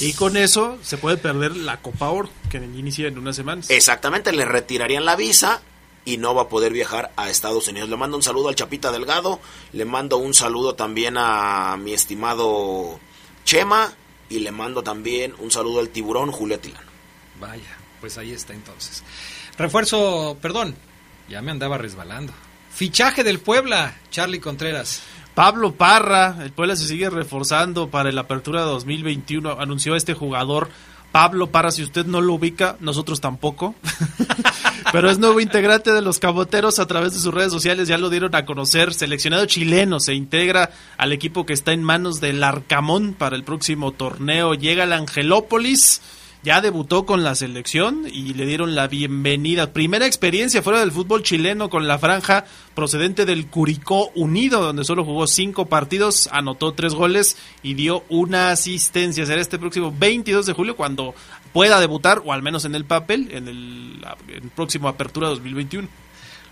[0.00, 3.70] Y con eso se puede perder la Copa Oro, que inicia en unas semanas.
[3.70, 5.62] Exactamente, le retirarían la visa
[6.04, 7.88] y no va a poder viajar a Estados Unidos.
[7.88, 9.40] Le mando un saludo al Chapita Delgado,
[9.72, 12.98] le mando un saludo también a mi estimado
[13.44, 13.92] Chema
[14.28, 16.90] y le mando también un saludo al tiburón Julio Tilano.
[17.40, 19.02] Vaya, pues ahí está entonces.
[19.56, 20.74] Refuerzo, perdón,
[21.28, 22.32] ya me andaba resbalando.
[22.74, 25.00] Fichaje del Puebla, Charlie Contreras.
[25.34, 30.70] Pablo Parra, el Puebla se sigue reforzando para la apertura 2021, anunció este jugador
[31.12, 33.76] Pablo Parra, si usted no lo ubica, nosotros tampoco.
[34.92, 38.10] Pero es nuevo integrante de los Caboteros a través de sus redes sociales, ya lo
[38.10, 38.92] dieron a conocer.
[38.92, 43.92] Seleccionado chileno, se integra al equipo que está en manos del Arcamón para el próximo
[43.92, 44.54] torneo.
[44.54, 46.00] Llega al Angelópolis
[46.44, 49.72] ya debutó con la selección y le dieron la bienvenida.
[49.72, 55.06] Primera experiencia fuera del fútbol chileno con la franja procedente del Curicó Unido, donde solo
[55.06, 59.24] jugó cinco partidos, anotó tres goles y dio una asistencia.
[59.24, 61.14] Será este próximo 22 de julio cuando
[61.54, 64.04] pueda debutar, o al menos en el papel, en el,
[64.54, 65.88] próximo Apertura 2021.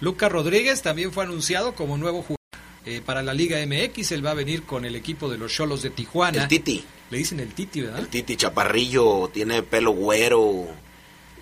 [0.01, 2.42] Lucas Rodríguez también fue anunciado como nuevo jugador
[2.85, 4.13] eh, para la Liga MX.
[4.13, 6.43] Él va a venir con el equipo de los Cholos de Tijuana.
[6.43, 6.85] El Titi.
[7.11, 8.01] Le dicen el Titi, ¿verdad?
[8.01, 10.67] El Titi Chaparrillo, tiene pelo güero.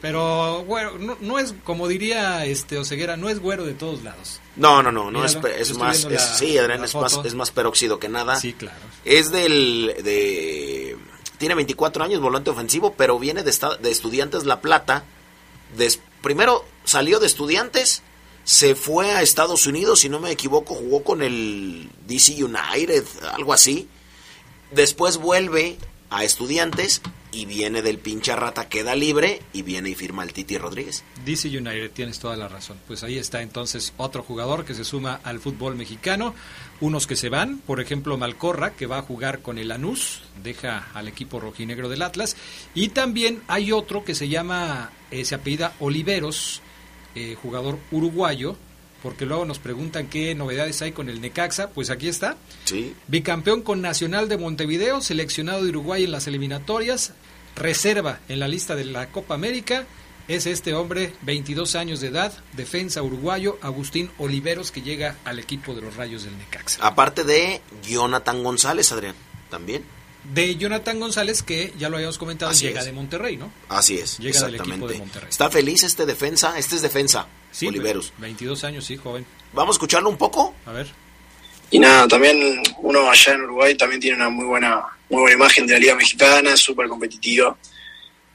[0.00, 4.40] Pero bueno, no, es como diría este Oseguera, no es güero de todos lados.
[4.56, 8.08] No, no, no, no es, es más, sí, Adrián es más, es más peróxido que
[8.08, 8.36] nada.
[8.36, 8.80] Sí, claro.
[9.04, 10.96] Es del de
[11.40, 15.04] tiene 24 años, volante ofensivo, pero viene de, de Estudiantes La Plata.
[16.20, 18.02] primero salió de Estudiantes,
[18.44, 23.52] se fue a Estados Unidos, si no me equivoco, jugó con el DC United, algo
[23.52, 23.88] así
[24.70, 25.78] Después vuelve
[26.10, 30.58] a estudiantes y viene del pinche rata, queda libre y viene y firma el Titi
[30.58, 31.02] Rodríguez.
[31.24, 32.78] DC United, tienes toda la razón.
[32.86, 36.34] Pues ahí está entonces otro jugador que se suma al fútbol mexicano.
[36.80, 40.88] Unos que se van, por ejemplo Malcorra, que va a jugar con el Lanús, deja
[40.94, 42.36] al equipo rojinegro del Atlas.
[42.74, 46.62] Y también hay otro que se llama, eh, se apellida Oliveros,
[47.14, 48.56] eh, jugador uruguayo,
[49.02, 52.36] porque luego nos preguntan qué novedades hay con el Necaxa, pues aquí está.
[52.64, 52.94] Sí.
[53.08, 57.12] Bicampeón con Nacional de Montevideo, seleccionado de Uruguay en las eliminatorias,
[57.56, 59.86] reserva en la lista de la Copa América.
[60.28, 65.74] Es este hombre, 22 años de edad, defensa uruguayo, Agustín Oliveros, que llega al equipo
[65.74, 66.86] de los Rayos del Necaxa.
[66.86, 69.16] Aparte de Jonathan González, Adrián,
[69.48, 69.84] también.
[70.24, 73.50] De Jonathan González, que ya lo habíamos comentado, llega de Monterrey, ¿no?
[73.68, 75.30] Así es, llega del equipo de Monterrey.
[75.30, 78.12] Está feliz este defensa, este es defensa, sí, Oliveros.
[78.18, 79.24] 22 años, sí, joven.
[79.52, 80.54] Vamos a escucharlo un poco.
[80.66, 80.88] A ver.
[81.70, 85.66] Y nada, también uno allá en Uruguay también tiene una muy buena, muy buena imagen
[85.66, 87.56] de la Liga Mexicana, súper competitiva,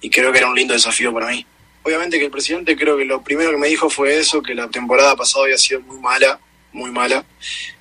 [0.02, 1.46] y creo que era un lindo desafío para mí.
[1.84, 4.68] Obviamente que el presidente creo que lo primero que me dijo fue eso, que la
[4.70, 6.40] temporada pasada había sido muy mala,
[6.72, 7.24] muy mala.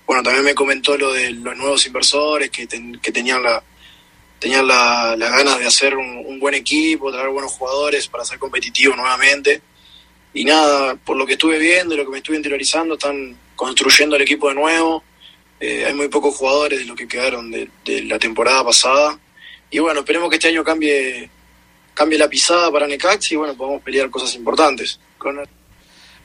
[0.07, 2.69] Bueno, también me comentó lo de los nuevos inversores que,
[3.01, 3.63] que tenían la,
[4.45, 8.95] tenían las la ganas de hacer un, buen equipo, traer buenos jugadores para ser competitivo
[8.95, 9.63] nuevamente.
[10.35, 14.17] Y nada, por lo que estuve viendo y lo que me estuve interiorizando, están construyendo
[14.17, 15.03] el equipo de nuevo.
[15.59, 17.71] Eh, hay muy pocos jugadores de los que quedaron de,
[18.03, 19.19] la temporada pasada.
[19.71, 21.31] Y bueno, esperemos que este año cambie,
[21.95, 25.01] cambie la pisada para Necax y bueno, podamos pelear cosas importantes.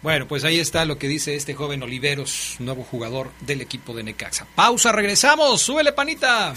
[0.02, 4.04] Bueno, pues ahí está lo que dice este joven Oliveros, nuevo jugador del equipo de
[4.04, 4.46] Necaxa.
[4.56, 6.54] Pausa, regresamos, súbele panita.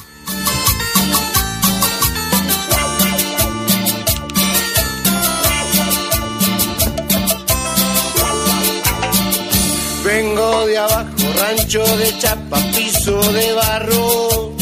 [10.12, 11.06] Vengo de abajo,
[11.40, 14.52] rancho de chapa, piso de barro.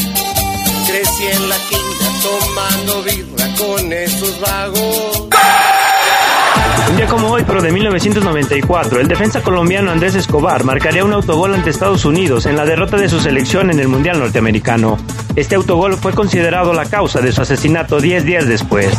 [0.86, 5.28] Crecí en la quinta tomando birra con esos vagos.
[6.90, 11.52] Un día como hoy, pero de 1994, el defensa colombiano Andrés Escobar marcaría un autogol
[11.52, 14.98] ante Estados Unidos en la derrota de su selección en el Mundial Norteamericano.
[15.34, 18.96] Este autogol fue considerado la causa de su asesinato 10 días después.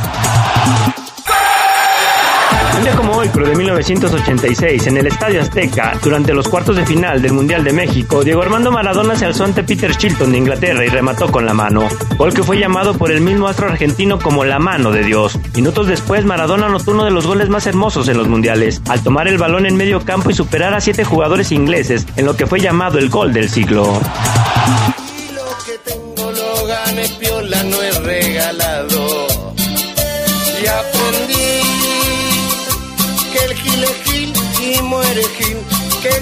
[2.82, 7.22] Día como hoy, pero de 1986, en el Estadio Azteca, durante los cuartos de final
[7.22, 10.90] del Mundial de México, Diego Armando Maradona se alzó ante Peter Chilton de Inglaterra y
[10.90, 11.88] remató con la mano.
[12.18, 15.38] Gol que fue llamado por el mismo astro argentino como la mano de Dios.
[15.56, 19.28] Minutos después, Maradona anotó uno de los goles más hermosos en los mundiales, al tomar
[19.28, 22.60] el balón en medio campo y superar a siete jugadores ingleses en lo que fue
[22.60, 24.02] llamado el gol del siglo.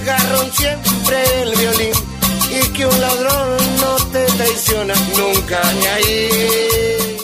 [0.10, 1.94] Que garrón siempre el violín
[2.52, 7.18] y que un ladrón no te traiciona nunca ni ahí.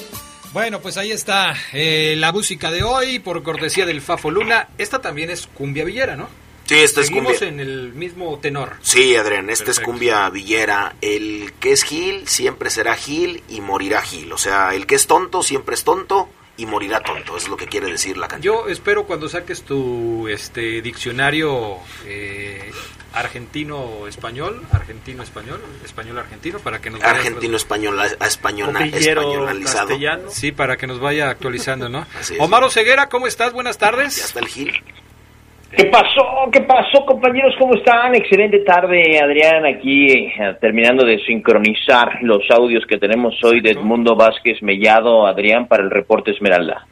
[0.54, 4.70] Bueno, pues ahí está eh, la música de hoy por cortesía del Fafo Luna.
[4.78, 6.28] Esta también es cumbia villera, ¿no?
[6.66, 7.50] Sí, este es Seguimos cumbia.
[7.50, 8.78] en el mismo tenor.
[8.82, 10.96] Sí, Adrián, este es cumbia villera.
[11.02, 14.32] El que es Gil siempre será Gil y morirá Gil.
[14.32, 17.36] O sea, el que es tonto siempre es tonto y morirá tonto.
[17.38, 18.56] Es lo que quiere decir la canción.
[18.64, 22.72] Yo espero cuando saques tu este diccionario eh,
[23.14, 29.88] argentino-español, argentino-español, español-argentino, para que nos vaya- Argentino-español, a española, españolizado.
[29.90, 30.30] castellano.
[30.30, 32.06] Sí, para que nos vaya actualizando, ¿no?
[32.20, 32.40] Así es.
[32.40, 33.54] Omar Ceguera, ¿cómo estás?
[33.54, 34.18] Buenas Ya tardes.
[34.18, 34.84] está el Gil.
[35.72, 36.50] ¿Qué pasó?
[36.52, 37.54] ¿Qué pasó, compañeros?
[37.60, 38.16] ¿Cómo están?
[38.16, 44.16] Excelente tarde, Adrián, aquí eh, terminando de sincronizar los audios que tenemos hoy de Edmundo
[44.16, 46.86] Vázquez Mellado, Adrián, para el reporte Esmeralda.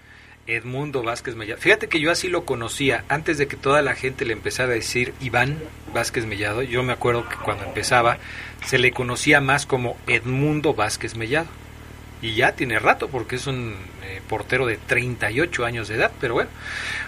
[0.47, 1.62] Edmundo Vázquez Mellado.
[1.62, 4.75] Fíjate que yo así lo conocía, antes de que toda la gente le empezara a
[4.75, 5.57] decir Iván
[5.93, 6.63] Vázquez Mellado.
[6.63, 8.17] Yo me acuerdo que cuando empezaba
[8.65, 11.47] se le conocía más como Edmundo Vázquez Mellado.
[12.23, 16.36] Y ya tiene rato, porque es un eh, portero de 38 años de edad, pero
[16.36, 16.49] bueno.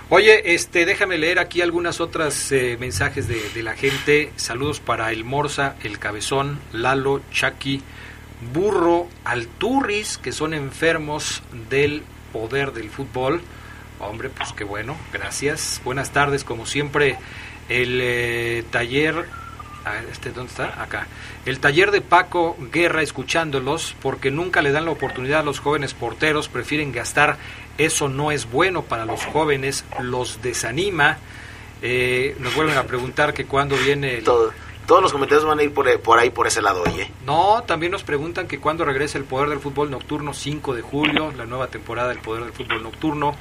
[0.10, 4.34] Oye, este, déjame leer aquí algunas otras eh, mensajes de, la gente.
[4.36, 7.82] Saludos para el Morsa, el Cabezón, Lalo, Chucky,
[8.54, 13.42] Burro, Alturris, que son enfermos del poder del fútbol.
[14.02, 15.80] Hombre, pues qué bueno, gracias.
[15.86, 17.18] Buenas tardes, como siempre,
[17.70, 19.45] el eh, taller...
[20.12, 20.82] este, ¿Dónde está?
[20.82, 21.08] Acá.
[21.46, 25.94] El taller de Paco Guerra escuchándolos porque nunca le dan la oportunidad a los jóvenes
[25.94, 27.38] porteros, prefieren gastar.
[27.78, 31.18] Eso no es bueno para los jóvenes, los desanima.
[31.82, 34.24] Eh, nos vuelven a preguntar que cuándo viene el...
[34.24, 34.52] Todo-
[34.88, 37.10] todos los comentarios van a ir por, por ahí, por ese lado, oye.
[37.26, 41.34] No, también nos preguntan que cuándo regresa el Poder del Fútbol Nocturno, 5 de julio,
[41.36, 43.36] la nueva temporada del Poder del Fútbol Nocturno.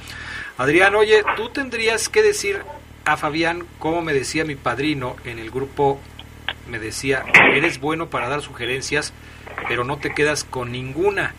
[0.57, 2.62] Adrián, oye, tú tendrías que decir
[3.04, 6.00] a Fabián, como me decía mi padrino en el grupo,
[6.68, 7.24] me decía,
[7.55, 9.12] eres bueno para dar sugerencias,
[9.68, 11.35] pero no te quedas con ninguna.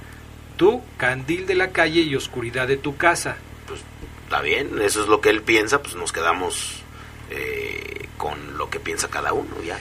[0.58, 3.38] Tú, candil de la calle y oscuridad de tu casa.
[4.24, 6.82] Está bien, eso es lo que él piensa, pues nos quedamos
[7.30, 9.78] eh, con lo que piensa cada uno, ya.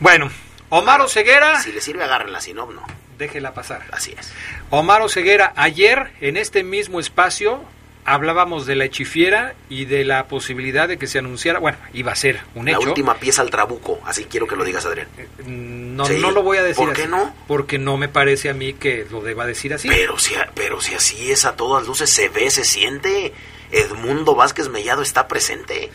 [0.00, 0.30] Bueno,
[0.68, 2.82] Omar Oseguera, Si le sirve, agárrenla, si no, no.
[3.18, 3.84] déjela pasar.
[3.92, 4.32] Así es.
[4.70, 7.62] Omar Oseguera, ayer en este mismo espacio
[8.06, 12.16] hablábamos de la hechifiera y de la posibilidad de que se anunciara, bueno, iba a
[12.16, 12.88] ser un La hecho.
[12.88, 15.08] última pieza al trabuco, así quiero que lo digas, Adrián.
[15.44, 16.18] No, Sí.
[16.20, 17.34] no lo voy a decir ¿Por qué así, no?
[17.48, 19.88] Porque no me parece a mí que lo deba decir así.
[19.88, 23.32] Pero si, pero si así es a todas luces, se ve, se siente.
[23.72, 25.90] Edmundo Vázquez Mellado está presente.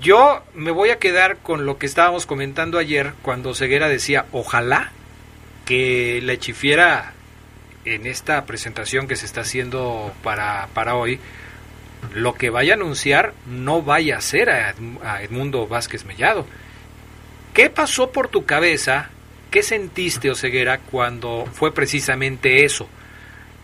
[0.00, 4.92] Yo me voy a quedar con lo que estábamos comentando ayer cuando Ceguera decía, ojalá
[5.64, 7.14] que la hechifiera
[7.84, 11.18] en esta presentación que se está haciendo para, para hoy,
[12.14, 16.46] lo que vaya a anunciar no vaya a ser a, Edm- a Edmundo Vázquez Mellado.
[17.54, 19.10] ¿Qué pasó por tu cabeza?
[19.50, 22.88] ¿Qué sentiste, Oseguera, cuando fue precisamente eso?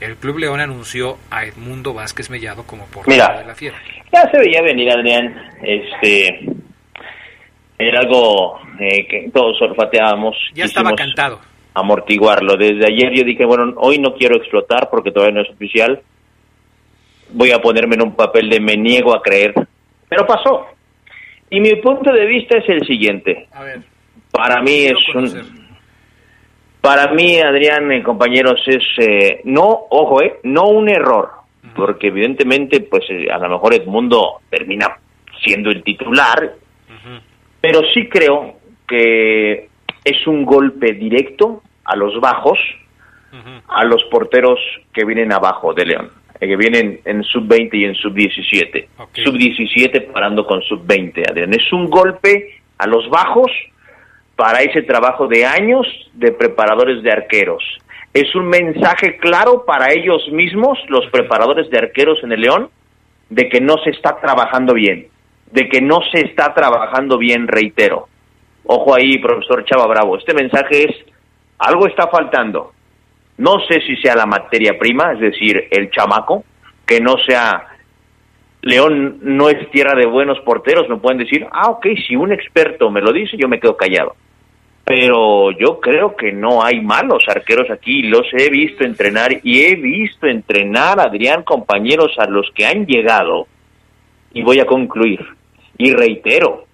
[0.01, 3.79] El Club León anunció a Edmundo Vázquez Mellado como portero de la Fiera.
[4.13, 5.35] Ya se veía venir, Adrián.
[5.63, 6.41] Este.
[7.79, 10.37] Era algo eh, que todos olfateábamos.
[10.55, 11.41] Ya estaba cantado.
[11.77, 12.57] Amortiguarlo.
[12.57, 16.01] Desde ayer yo dije, bueno, hoy no quiero explotar porque todavía no es oficial.
[17.31, 19.55] Voy a ponerme en un papel de me niego a creer.
[20.09, 20.67] Pero pasó.
[21.51, 23.49] Y mi punto de vista es el siguiente.
[23.53, 23.81] A ver.
[24.31, 25.43] Para mí es conocer.
[25.43, 25.67] un...
[26.81, 31.31] Para mí, Adrián, eh, compañeros, es eh, no, ojo, eh, no un error,
[31.75, 34.97] porque evidentemente, pues eh, a lo mejor Edmundo termina
[35.43, 36.55] siendo el titular,
[37.61, 38.55] pero sí creo
[38.87, 39.69] que
[40.05, 42.59] es un golpe directo a los bajos,
[43.69, 44.59] a los porteros
[44.93, 48.89] que vienen abajo de León, eh, que vienen en sub-20 y en sub-17.
[48.99, 49.11] Ok.
[49.25, 51.53] Sub-17 parando con sub-20, Adrián.
[51.53, 53.51] Es un golpe a los bajos
[54.37, 57.63] para ese trabajo de años de preparadores de arqueros.
[58.13, 62.71] Es un mensaje claro para ellos mismos, los preparadores de arqueros en el León,
[63.29, 65.09] de que no se está trabajando bien,
[65.51, 68.09] de que no se está trabajando bien, reitero.
[68.65, 70.97] Ojo ahí, profesor Chava Bravo, este mensaje es,
[71.59, 72.73] algo está faltando.
[73.39, 76.45] No sé si sea la materia prima, es decir, el chamaco,
[76.87, 77.69] que no sea...
[78.63, 82.91] León no es tierra de buenos porteros, me pueden decir, ah, ok, si un experto
[82.91, 84.17] me lo dice, yo me quedo callado.
[84.85, 89.77] Pero yo creo que no hay malos arqueros aquí, los he visto entrenar y he
[89.77, 93.47] visto entrenar, Adrián, compañeros, a los que han llegado.
[94.33, 95.21] Y voy a concluir.
[95.79, 96.66] Y reitero,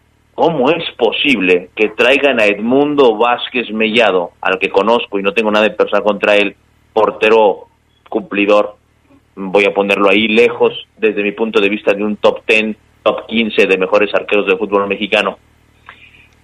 [0.43, 5.53] ¿cómo es posible que traigan a Edmundo Vázquez Mellado, al que conozco y no tengo
[5.53, 6.57] nada de personal contra él,
[6.93, 7.69] portero
[8.09, 8.75] cumplidor,
[9.37, 13.25] voy a ponerlo ahí lejos desde mi punto de vista de un top 10, top
[13.29, 15.39] 15 de mejores arqueros del fútbol mexicano?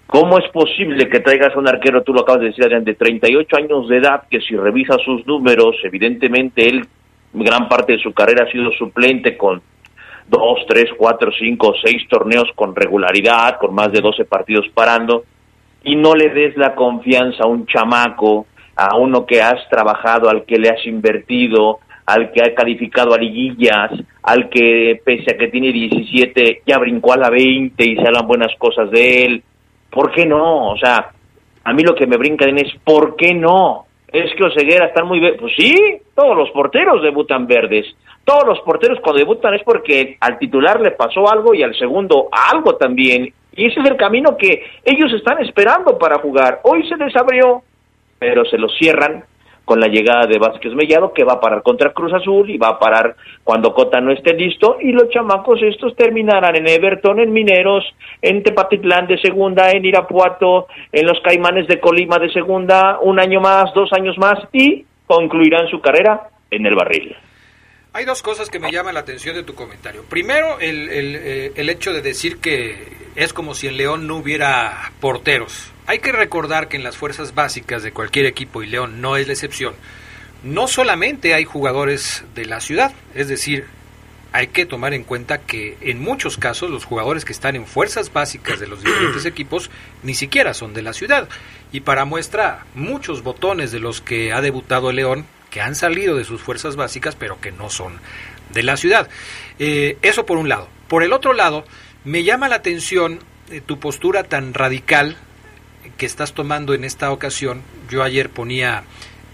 [0.06, 2.94] ¿Cómo es posible que traigas a un arquero, tú lo acabas de decir, Adrián, de
[2.94, 6.86] 38 años de edad, que si revisa sus números, evidentemente él,
[7.32, 9.60] gran parte de su carrera ha sido suplente con
[10.28, 15.24] dos, tres, cuatro, cinco, seis torneos con regularidad, con más de 12 partidos parando,
[15.84, 20.44] y no le des la confianza a un chamaco, a uno que has trabajado, al
[20.44, 23.90] que le has invertido, al que ha calificado a liguillas,
[24.22, 28.26] al que pese a que tiene 17 ya brincó a la 20 y se hablan
[28.26, 29.42] buenas cosas de él.
[29.90, 30.70] ¿Por qué no?
[30.70, 31.10] O sea,
[31.64, 33.87] a mí lo que me brinca es ¿por qué no?
[34.12, 35.20] Es que Oseguera están muy...
[35.38, 35.74] Pues sí,
[36.14, 37.86] todos los porteros debutan verdes.
[38.24, 42.28] Todos los porteros cuando debutan es porque al titular le pasó algo y al segundo
[42.32, 43.32] algo también.
[43.52, 46.60] Y ese es el camino que ellos están esperando para jugar.
[46.64, 47.62] Hoy se les abrió,
[48.18, 49.24] pero se lo cierran
[49.68, 52.68] con la llegada de Vázquez Mellado, que va a parar contra Cruz Azul y va
[52.68, 53.14] a parar
[53.44, 57.84] cuando Cota no esté listo, y los chamacos estos terminarán en Everton, en Mineros,
[58.22, 63.42] en Tepatitlán de segunda, en Irapuato, en los Caimanes de Colima de segunda, un año
[63.42, 67.14] más, dos años más, y concluirán su carrera en el barril.
[67.92, 70.02] Hay dos cosas que me llaman la atención de tu comentario.
[70.08, 72.74] Primero, el, el, eh, hecho de decir que
[73.16, 75.74] es como si en León no hubiera porteros.
[75.88, 79.26] Hay que recordar que en las fuerzas básicas de cualquier equipo, y León no es
[79.26, 79.72] la excepción,
[80.42, 83.64] no solamente hay jugadores de la ciudad, es decir,
[84.30, 88.12] hay que tomar en cuenta que en muchos casos los jugadores que están en fuerzas
[88.12, 89.70] básicas de los diferentes equipos
[90.02, 91.26] ni siquiera son de la ciudad.
[91.72, 96.24] Y para muestra, muchos botones de los que ha debutado León, que han salido de
[96.24, 97.94] sus fuerzas básicas, pero que no son
[98.52, 99.08] de la ciudad.
[99.58, 100.68] Eh, eso por un lado.
[100.86, 101.64] Por el otro lado,
[102.04, 103.20] me llama la atención
[103.50, 105.16] eh, tu postura tan radical
[105.96, 107.62] que estás tomando en esta ocasión.
[107.90, 108.84] Yo ayer ponía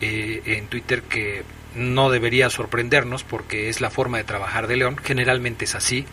[0.01, 1.43] eh, en Twitter que
[1.75, 4.97] no debería sorprendernos porque es la forma de trabajar de León.
[4.97, 6.07] Generalmente es así.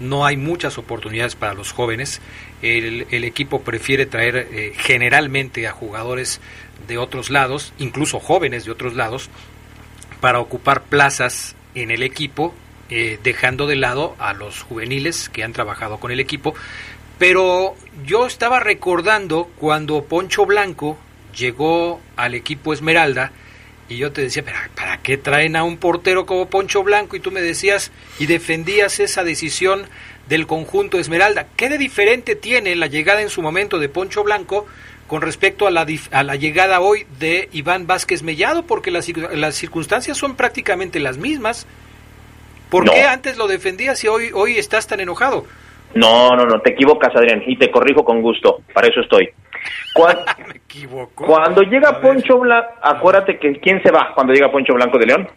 [0.00, 2.20] No hay muchas oportunidades para los jóvenes.
[2.62, 6.40] El, equipo prefiere traer eh, generalmente a jugadores
[6.88, 9.30] de otros lados, incluso jóvenes de otros lados,
[10.20, 12.54] para ocupar plazas en el equipo,
[12.90, 16.54] eh, dejando de lado a los juveniles que han trabajado con el equipo
[17.18, 20.98] pero yo estaba recordando cuando Poncho Blanco
[21.36, 23.32] llegó al equipo Esmeralda
[23.88, 27.16] y yo te decía, ¿para, ¿para qué traen a un portero como Poncho Blanco?
[27.16, 29.86] Y tú me decías y defendías esa decisión
[30.28, 31.46] del conjunto Esmeralda.
[31.56, 34.66] ¿Qué de diferente tiene la llegada en su momento de Poncho Blanco
[35.06, 38.64] con respecto a la, a la llegada hoy de Iván Vázquez Mellado?
[38.66, 41.66] Porque las, las circunstancias son prácticamente las mismas.
[42.70, 42.92] ¿Por No.
[42.92, 45.46] qué antes lo defendías y hoy, hoy estás tan enojado?
[45.94, 49.28] No, no, no, te equivocas, Adrián, y te corrijo con gusto, para eso estoy.
[49.94, 50.18] Cuan-
[50.48, 51.24] Me equivoco.
[51.26, 52.00] Cuando llega.
[52.00, 55.28] Poncho Blanco, acuérdate que ¿quién se va cuando llega Poncho Blanco de León?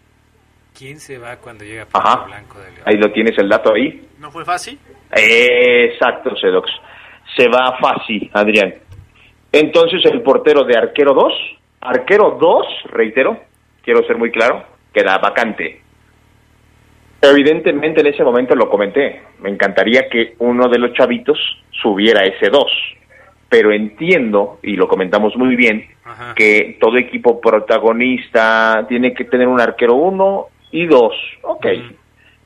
[0.77, 2.83] ¿Quién se va cuando llega Poncho Ajá, Blanco de León?
[2.85, 4.07] ahí lo tienes el dato ahí.
[4.19, 4.77] ¿No fue fácil?
[5.11, 6.69] Exacto, Sedox.
[7.35, 8.73] Se va fácil, Adrián.
[9.51, 11.33] Entonces el portero de arquero 2,
[11.81, 13.37] arquero 2, reitero,
[13.83, 15.81] quiero ser muy claro, queda vacante.
[17.21, 21.39] Evidentemente en ese momento lo comenté, me encantaría que uno de los chavitos
[21.71, 22.63] subiera ese 2,
[23.49, 26.35] pero entiendo, y lo comentamos muy bien, Ajá.
[26.35, 31.13] que todo equipo protagonista tiene que tener un arquero 1 y 2.
[31.41, 31.65] Ok,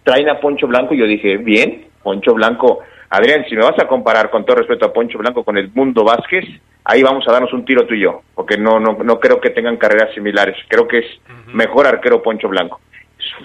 [0.03, 2.79] traen a Poncho Blanco y yo dije, bien, Poncho Blanco.
[3.09, 6.05] Adrián, si me vas a comparar con todo respeto a Poncho Blanco con el Mundo
[6.05, 6.45] Vázquez,
[6.85, 9.49] ahí vamos a darnos un tiro tú y yo, porque no, no, no creo que
[9.49, 10.55] tengan carreras similares.
[10.69, 11.05] Creo que es
[11.53, 12.79] mejor arquero Poncho Blanco.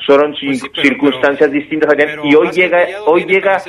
[0.07, 3.61] Fueron Pues sí, pero- circunstancias distintas, Adrián, y hoy llega, hoy llega,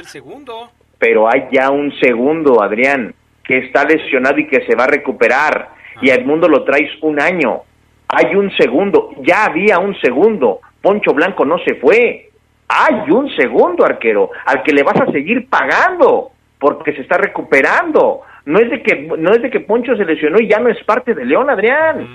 [0.99, 5.69] pero hay ya un segundo, Adrián, que está lesionado y que se va a recuperar.
[6.01, 7.61] Y a Edmundo lo traes un año.
[8.09, 10.59] Hay un segundo, ya había un segundo.
[10.81, 12.29] Poncho Blanco no se fue.
[12.69, 18.21] Hay un segundo arquero al que le vas a seguir pagando porque se está recuperando.
[18.45, 20.81] No es de que no es de que Poncho se lesionó y ya no es
[20.83, 22.01] parte de León, Adrián.
[22.03, 22.13] Ujú.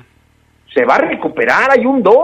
[0.75, 2.15] Se va a recuperar, hay un 2.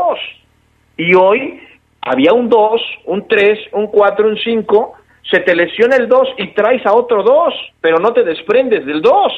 [0.98, 1.60] Y hoy
[2.02, 4.94] había un 2, un 3, un 4, un 5.
[5.30, 9.00] Se te lesiona el 2 y traes a otro 2, pero no te desprendes del
[9.00, 9.32] 2.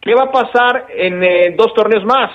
[0.00, 2.30] ¿Qué va a pasar en eh, dos torneos más?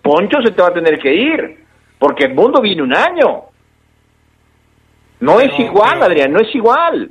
[0.00, 1.64] Poncho se te va a tener que ir,
[1.98, 3.42] porque el mundo viene un año.
[5.20, 7.10] No es igual, pero- Adrián, no es igual.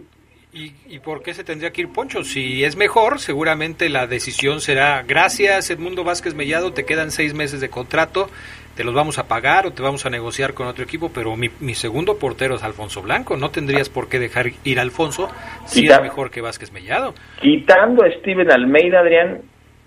[0.54, 2.24] ¿Y, ¿Y por qué se tendría que ir Poncho?
[2.26, 7.62] Si es mejor, seguramente la decisión será, gracias Edmundo Vázquez Mellado, te quedan seis meses
[7.62, 8.30] de contrato,
[8.76, 11.50] te los vamos a pagar o te vamos a negociar con otro equipo, pero mi,
[11.62, 15.30] mi segundo portero es Alfonso Blanco, no tendrías por qué dejar ir a Alfonso
[15.68, 17.14] si Quita- es mejor que Vázquez Mellado.
[17.42, 19.42] Quitando a Steven Almeida, Adrián,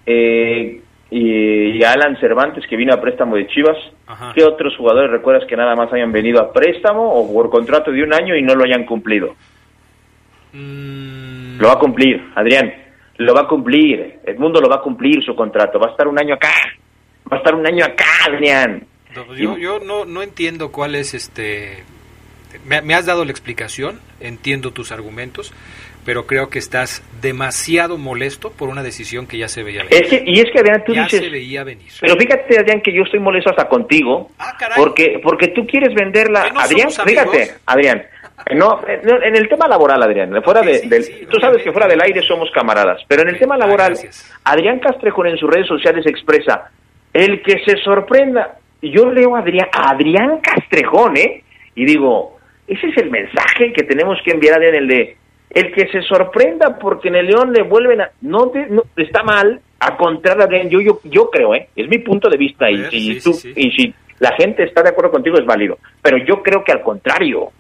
[0.07, 4.33] eh, y, y a Alan Cervantes, que vino a préstamo de Chivas, Ajá.
[4.35, 8.03] ¿qué otros jugadores recuerdas que nada más hayan venido a préstamo o por contrato de
[8.03, 9.35] un año y no lo hayan cumplido?
[10.55, 12.73] Mm, Lo va a cumplir, Adrián,
[13.17, 14.21] lo va a cumplir.
[14.25, 16.53] Edmundo lo va a cumplir su contrato, va a estar un año acá,
[17.31, 18.87] va a estar un año acá, Adrián.
[19.15, 21.83] no, yo yo no, no entiendo cuál es este
[22.65, 25.53] me, me has dado la explicación, entiendo tus argumentos,
[26.05, 30.05] pero creo que estás demasiado molesto por una decisión que ya se veía venir.
[30.05, 31.21] Es que, y es que, Adrián, tú ya dices...
[31.21, 31.89] se veía venir.
[32.01, 34.31] Pero fíjate, Adrián, que yo estoy molesto hasta contigo.
[34.39, 34.57] Ah.
[34.77, 36.45] Porque, porque tú quieres venderla.
[36.45, 38.03] ¿Que no Adrián, fíjate, Adrián.
[38.55, 41.63] No, eh, no, en el tema laboral, Adrián, fuera de, sí, del, sí, tú sabes
[41.63, 44.33] que fuera del aire somos camaradas, pero en el tema ah, laboral, gracias.
[44.45, 46.71] Adrián Castrejón en sus redes sociales expresa,
[47.13, 51.43] el que se sorprenda, yo leo a Adrián, a Adrián Castrejón, ¿eh?
[51.75, 55.17] Y digo, ese es el mensaje que tenemos que enviar a el de,
[55.51, 59.23] el que se sorprenda porque en el León le vuelven a, no, te- no está
[59.23, 61.69] mal, a contrario, Adrián, yo, yo, yo creo, ¿eh?
[61.77, 64.91] Es mi punto de vista, y, ver, y tú, y si la gente está de
[64.91, 67.51] acuerdo contigo es válido, pero yo creo que al contrario,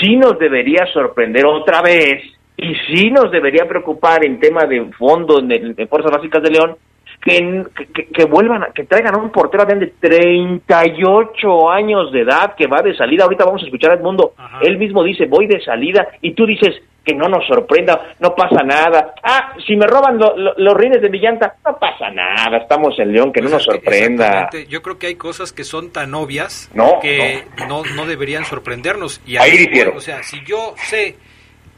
[0.00, 2.22] sí nos debería sorprender otra vez
[2.56, 6.50] y sí nos debería preocupar en tema de fondo en, el- en Fuerzas Básicas de
[6.50, 6.76] León
[7.20, 7.64] que,
[7.94, 12.66] que, que vuelvan, a- que traigan a un portero de 38 años de edad que
[12.66, 13.24] va de salida.
[13.24, 14.34] Ahorita vamos a escuchar al mundo.
[14.36, 14.58] Ajá.
[14.62, 18.62] Él mismo dice, voy de salida y tú dices que no nos sorprenda, no pasa
[18.62, 19.14] nada.
[19.22, 22.98] Ah, si me roban lo- lo- los rines de mi llanta, no pasa nada, estamos
[22.98, 24.50] en León, que no nos sorprenda.
[24.68, 27.82] Yo creo que hay cosas que son tan obvias No, que no.
[27.96, 29.20] No, deberían sorprendernos.
[29.26, 29.94] Y Ahí así, difiero.
[29.96, 31.16] O sea, si yo sé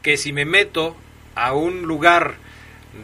[0.01, 0.95] que si me meto
[1.35, 2.33] a un lugar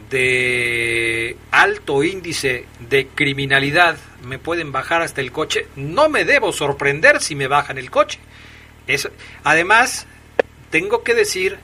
[0.08, 7.20] de alto índice de criminalidad me pueden bajar hasta el coche, no me debo sorprender
[7.20, 8.18] si me bajan el coche.
[8.86, 9.08] Es,
[9.44, 10.06] además,
[10.70, 11.58] tengo que decir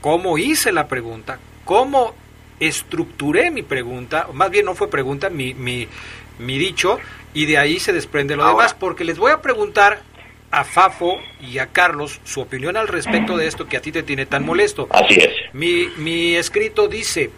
[0.00, 2.14] cómo hice la pregunta, cómo
[2.60, 5.88] estructuré mi pregunta, más bien no fue pregunta, mi, mi,
[6.38, 6.98] mi dicho,
[7.32, 8.66] y de ahí se desprende lo Ahora.
[8.66, 10.02] demás, porque les voy a preguntar
[10.58, 14.02] a Fafo y a Carlos su opinión al respecto de esto que a ti te
[14.02, 14.86] tiene tan molesto.
[14.90, 15.30] Así es.
[15.52, 17.30] Mi, mi escrito dice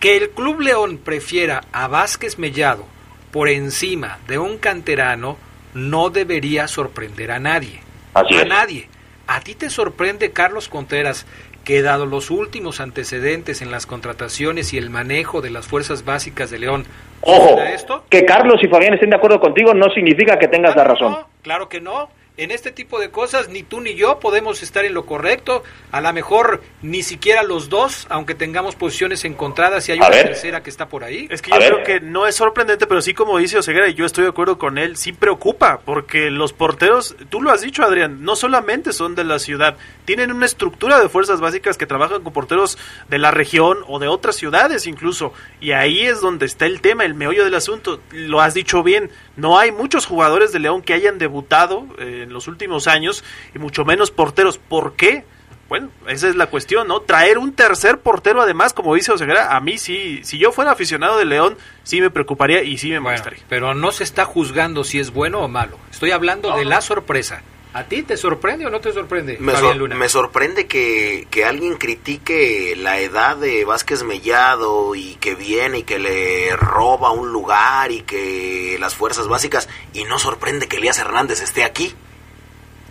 [0.00, 2.84] que el Club León prefiera a Vázquez Mellado
[3.32, 5.36] por encima de un canterano
[5.74, 7.80] no debería sorprender a nadie.
[8.14, 8.48] Así a es.
[8.48, 8.88] nadie.
[9.26, 11.26] ¿A ti te sorprende, Carlos Contreras,
[11.64, 16.50] que dado los últimos antecedentes en las contrataciones y el manejo de las fuerzas básicas
[16.50, 16.84] de León,
[17.22, 18.04] Ojo, esto?
[18.10, 21.12] que Carlos y Fabián estén de acuerdo contigo no significa que tengas la Claro razón.
[21.12, 22.10] no, claro que no.
[22.36, 25.62] En este tipo de cosas ni tú ni yo podemos estar en lo correcto.
[25.92, 30.10] A lo mejor ni siquiera los dos, aunque tengamos posiciones encontradas y hay A una
[30.10, 30.26] ver.
[30.26, 31.28] tercera que está por ahí.
[31.30, 31.72] Es que A yo ver.
[31.84, 34.58] creo que no es sorprendente, pero sí como dice Oseguera, y yo estoy de acuerdo
[34.58, 39.14] con él, sí preocupa, porque los porteros, tú lo has dicho Adrián, no solamente son
[39.14, 42.78] de la ciudad, tienen una estructura de fuerzas básicas que trabajan con porteros
[43.08, 47.04] de la región o de otras ciudades incluso, y ahí es donde está el tema,
[47.04, 50.94] el meollo del asunto, lo has dicho bien, no hay muchos jugadores de León que
[50.94, 53.24] hayan debutado eh, en los últimos años,
[53.54, 55.24] y mucho menos porteros, ¿por qué?
[55.68, 57.00] Bueno, esa es la cuestión, ¿no?
[57.00, 61.16] Traer un tercer portero, además, como dice Oseguera, a mí sí, si yo fuera aficionado
[61.18, 63.42] de León, sí me preocuparía y sí me Bueno, molestaría.
[63.48, 65.78] pero no se está juzgando si es bueno o malo.
[65.90, 67.42] Estoy hablando de la sorpresa.
[67.74, 69.96] ¿A ti te sorprende o no te sorprende, Me, sor- Luna?
[69.96, 75.82] me sorprende que, que alguien critique la edad de Vázquez Mellado y que viene y
[75.82, 80.98] que le roba un lugar y que las fuerzas básicas y no sorprende que Elías
[81.00, 81.92] Hernández esté aquí.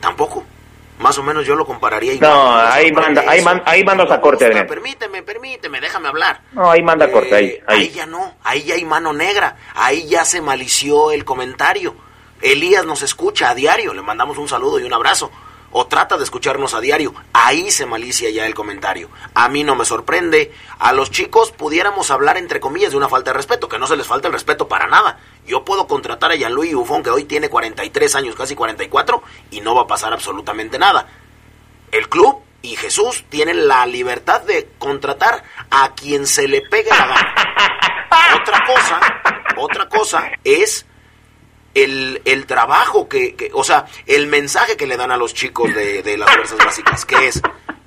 [0.01, 0.43] Tampoco.
[0.99, 2.29] Más o menos yo lo compararía igual.
[2.31, 4.67] No, ahí manda- ahí man- ahí mandas a corte, gusta, Adrián.
[4.67, 6.41] Permíteme, permíteme, déjame hablar.
[6.51, 7.89] No, ahí manda corte, ahí, Eh, ahí.
[7.89, 11.95] ya no, ahí ya hay mano negra, ahí ya se malició el comentario.
[12.43, 15.31] Elías nos escucha a diario, le mandamos un saludo y un abrazo.
[15.71, 19.09] O trata de escucharnos a diario, ahí se malicia ya el comentario.
[19.33, 20.53] A mí no me sorprende.
[20.77, 23.95] A los chicos pudiéramos hablar entre comillas de una falta de respeto, que no se
[23.95, 25.19] les falta el respeto para nada.
[25.47, 29.73] Yo puedo contratar a Gianluigi Buffon, que hoy tiene 43 años, casi 44, y no
[29.73, 31.07] va a pasar absolutamente nada.
[31.91, 37.07] El club y Jesús tienen la libertad de contratar a quien se le pegue la
[37.07, 37.35] gana.
[38.41, 38.99] Otra cosa,
[39.57, 40.85] otra cosa es
[41.73, 45.73] el, el trabajo que, que- o sea, el mensaje que le dan a los chicos
[45.73, 47.41] de, de las fuerzas básicas, que es,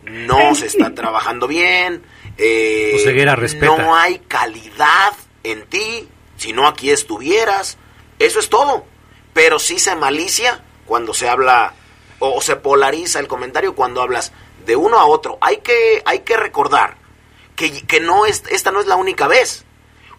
[0.04, 2.02] no se está trabajando bien,
[2.38, 2.92] eh,
[3.36, 3.76] respeta.
[3.82, 5.12] no hay calidad
[5.44, 7.78] en ti, si no aquí estuvieras,
[8.18, 8.84] eso es todo.
[9.32, 11.74] Pero sí se malicia cuando se habla
[12.18, 14.32] o se polariza el comentario cuando hablas
[14.64, 15.38] de uno a otro.
[15.40, 16.96] Hay que, hay que recordar
[17.54, 19.64] que, que no es, esta no es la única vez.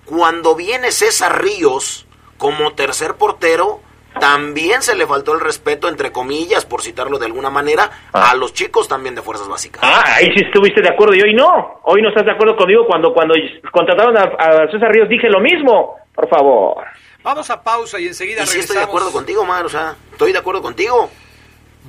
[0.06, 2.07] Cuando viene César Ríos
[2.38, 3.80] como tercer portero,
[4.20, 8.32] también se le faltó el respeto, entre comillas, por citarlo de alguna manera, Ah.
[8.32, 9.82] a los chicos también de Fuerzas Básicas.
[9.84, 11.80] Ah, ahí sí estuviste de acuerdo y hoy no.
[11.84, 13.36] Hoy no estás de acuerdo conmigo cuando cuando
[13.72, 15.98] contrataron a, a César Ríos dije lo mismo.
[16.16, 16.84] Por favor.
[17.24, 18.64] Vamos a pausa y enseguida y sí regresamos.
[18.64, 21.12] estoy de acuerdo contigo, Mar, o sea, estoy de acuerdo contigo.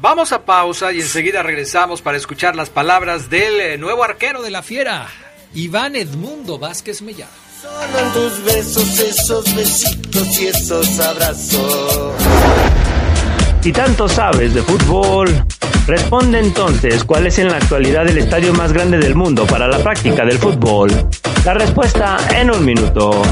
[0.00, 4.50] Vamos a pausa y enseguida regresamos para escuchar las palabras del eh, nuevo arquero de
[4.50, 5.06] la fiera,
[5.54, 7.32] Iván Edmundo Vázquez Mellado.
[7.74, 12.12] Solo en tus besos, esos besitos y esos abrazos.
[13.60, 15.44] Si tanto sabes de fútbol,
[15.88, 19.78] Responde entonces cuál es en la actualidad el estadio más grande del mundo para la
[19.78, 20.90] práctica del fútbol.
[21.46, 23.22] La respuesta en un minuto.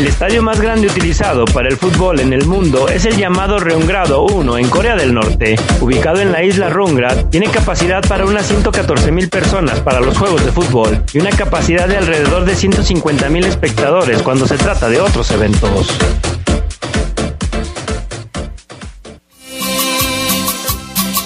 [0.00, 4.22] El estadio más grande utilizado para el fútbol en el mundo es el llamado Reungrado
[4.22, 5.56] 1 en Corea del Norte.
[5.82, 10.42] Ubicado en la isla Rungrad, tiene capacidad para unas 114 mil personas para los juegos
[10.42, 15.02] de fútbol y una capacidad de alrededor de 150 mil espectadores cuando se trata de
[15.02, 15.88] otros eventos.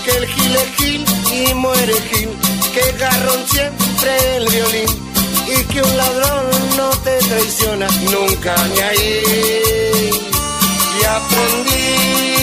[0.05, 5.14] Que el gil y muere que garrón siempre el violín
[5.47, 10.11] y que un ladrón no te traiciona nunca ni ahí.
[11.01, 12.34] Y aprendí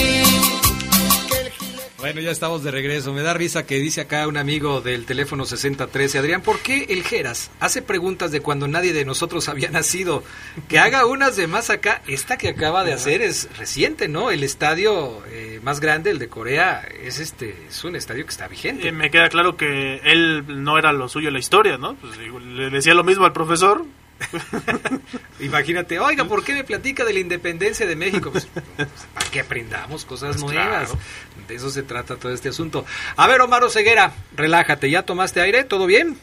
[2.12, 3.14] Bueno, ya estamos de regreso.
[3.14, 7.04] Me da risa que dice acá un amigo del teléfono 6013, Adrián, ¿por qué el
[7.04, 10.22] Geras hace preguntas de cuando nadie de nosotros había nacido?
[10.68, 12.02] Que haga unas de más acá.
[12.06, 14.30] Esta que acaba de hacer es reciente, ¿no?
[14.30, 18.46] El estadio eh, más grande, el de Corea, es este, es un estadio que está
[18.46, 18.92] vigente.
[18.92, 21.94] Me queda claro que él no era lo suyo la historia, ¿no?
[21.94, 23.86] Pues, le decía lo mismo al profesor.
[25.40, 28.30] Imagínate, oiga, ¿por qué me platica de la independencia de México?
[28.30, 30.90] Pues, para que aprendamos cosas Pues nuevas.
[30.90, 31.00] claro.
[31.48, 32.84] De eso se trata todo este asunto.
[33.16, 35.64] A ver, Omar Ceguera, relájate, ¿ya tomaste aire?
[35.64, 36.16] ¿Todo bien?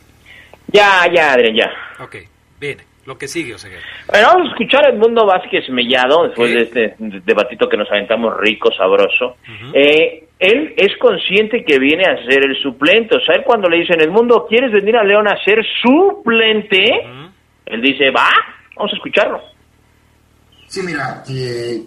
[0.68, 2.04] Ya, ya, Adrián, ya.
[2.04, 2.16] Ok,
[2.60, 2.78] bien.
[3.06, 3.82] Lo que sigue, Oseguera.
[4.08, 8.38] Bueno, vamos a escuchar a Edmundo Vázquez Mellado, después de este debatito que nos aventamos
[8.38, 9.38] rico, sabroso.
[9.74, 13.16] Eh, él es consciente que viene a ser el suplente.
[13.16, 16.84] O sea, él cuando le dicen, Edmundo, ¿quieres venir a León a ser suplente?
[17.70, 18.28] Él dice, va,
[18.76, 19.42] vamos a escucharlo.
[20.68, 21.84] Sí, mira, eh,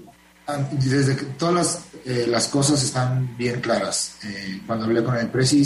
[0.72, 4.18] desde que todas las, eh, las cosas están bien claras.
[4.24, 5.64] Eh, cuando hablé con el presi,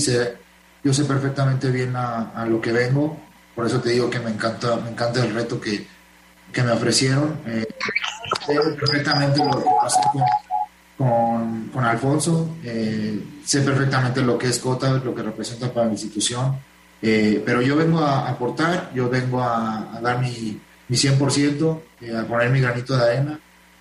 [0.83, 3.19] yo sé perfectamente bien a, a lo que vengo,
[3.55, 5.87] por eso te digo que me encanta, me encanta el reto que,
[6.53, 7.41] que me ofrecieron.
[7.47, 7.67] Eh,
[8.47, 10.23] sé perfectamente lo que pasó con,
[10.97, 15.93] con, con Alfonso, eh, sé perfectamente lo que es Cota, lo que representa para la
[15.93, 16.59] institución,
[17.03, 22.17] eh, pero yo vengo a aportar, yo vengo a, a dar mi, mi 100%, eh,
[22.17, 23.41] a poner mi granito de arena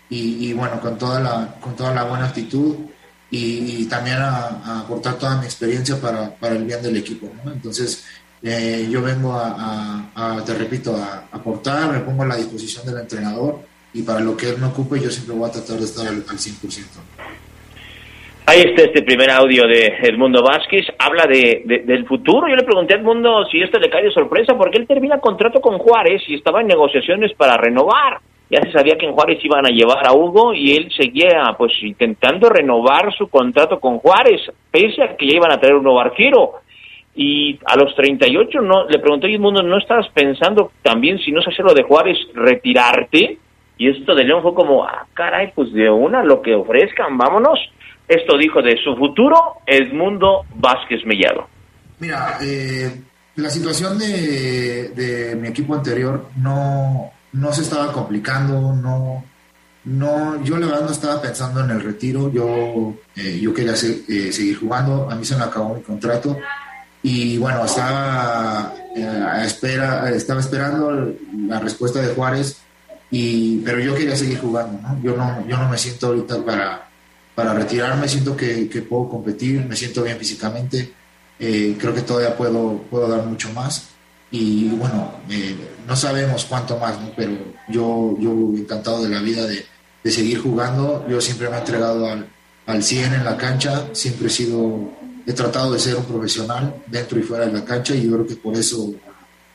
[0.10, 2.76] y, y bueno, con toda la, con toda la buena actitud
[3.32, 7.30] y, y también a, a aportar toda mi experiencia para, para el bien del equipo.
[7.44, 7.52] ¿no?
[7.52, 8.04] Entonces,
[8.44, 12.98] eh, yo vengo a, a- te repito, a aportar, me pongo a la disposición del
[13.00, 13.62] entrenador
[13.94, 16.24] y para lo que él me ocupe yo siempre voy a tratar de estar al,
[16.28, 16.84] al 100%.
[18.48, 20.86] Ahí está este primer audio de Edmundo Vázquez.
[21.00, 22.48] Habla de, de- del futuro.
[22.48, 25.60] Yo le pregunté a Edmundo si esto le cae de sorpresa, porque él termina contrato
[25.60, 28.20] con Juárez y estaba en negociaciones para renovar.
[28.52, 31.74] Ya se sabía que en Juárez iban a llevar a Hugo y él seguía pues
[31.82, 36.00] intentando renovar su contrato con Juárez, pese a que ya iban a traer un nuevo
[36.00, 36.52] arquero.
[37.16, 41.40] Y a los 38 no, le pregunté a Edmundo, ¿no estabas pensando también, si no
[41.42, 43.40] es hacer lo de Juárez, retirarte?
[43.78, 47.60] Y esto de León fue como, ah, caray, pues de una, lo que ofrezcan, vámonos.
[48.08, 49.36] Esto dijo de su futuro
[49.66, 51.48] Edmundo Vázquez Mellado.
[52.00, 53.02] Mira, eh,
[53.36, 59.24] la situación de, de mi equipo anterior no, no se estaba complicando, no,
[59.86, 64.04] no, yo la verdad no estaba pensando en el retiro, yo, eh, yo quería se-
[64.08, 66.38] eh, seguir jugando, a mí se me acabó mi contrato
[67.02, 71.14] y bueno, estaba, eh, a espera, estaba esperando
[71.48, 72.62] la respuesta de Juárez,
[73.12, 75.00] y, pero yo quería seguir jugando, ¿no?
[75.04, 76.85] Yo no, yo no me siento ahorita para,
[77.36, 80.94] para retirarme, siento que, que puedo competir, me siento bien físicamente,
[81.38, 83.90] eh, creo que todavía puedo, puedo dar mucho más.
[84.32, 85.56] Y bueno, eh,
[85.88, 87.12] no sabemos cuánto más, ¿no?
[87.16, 87.34] pero
[87.68, 89.66] yo, yo encantado de la vida de,
[90.04, 92.28] de seguir jugando, yo siempre me he entregado al,
[92.66, 94.92] al 100 en la cancha, siempre he sido,
[95.26, 98.28] he tratado de ser un profesional dentro y fuera de la cancha y yo creo
[98.28, 98.94] que por eso,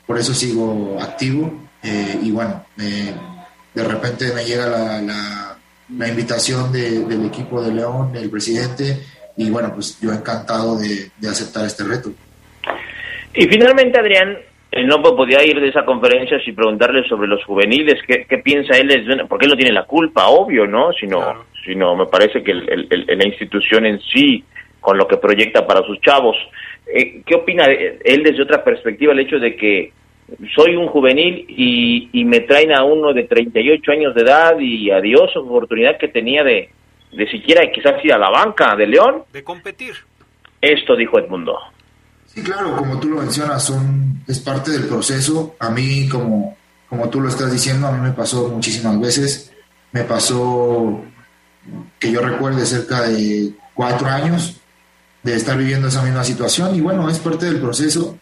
[0.05, 1.69] por eso sigo activo.
[1.83, 3.13] Eh, y bueno, eh,
[3.73, 5.50] de repente me llega la, la,
[5.97, 8.97] la invitación de- del equipo de León, del presidente
[9.37, 12.11] y bueno, pues yo encantado de, de aceptar este reto.
[13.33, 14.37] Y finalmente, Adrián,
[14.71, 18.77] él no podía ir de esa conferencia sin preguntarle sobre los juveniles, qué, qué piensa
[18.77, 18.89] él,
[19.27, 20.91] porque él no tiene la culpa, obvio, ¿no?
[20.93, 21.45] Sino, Claro.
[21.65, 24.43] sino me parece que el- el- el- la institución en sí,
[24.79, 26.35] con lo que proyecta para sus chavos,
[26.93, 29.91] eh, ¿qué opina él desde otra perspectiva el hecho de que
[30.55, 34.91] soy un juvenil y, y me traen a uno de 38 años de edad y
[34.91, 36.69] adiós oportunidad que tenía de,
[37.11, 39.23] de siquiera quizás ir a la banca de León?
[39.31, 39.93] De competir.
[40.61, 41.57] Esto dijo Edmundo.
[42.25, 45.55] Sí, claro, como tú lo mencionas, son, es parte del proceso.
[45.59, 46.57] A mí, como,
[46.87, 49.53] como tú lo estás diciendo, a mí me pasó muchísimas veces.
[49.91, 51.03] Me pasó
[51.99, 54.61] que yo recuerde cerca de cuatro años
[55.23, 58.17] de estar viviendo esa misma situación y bueno, es parte del proceso.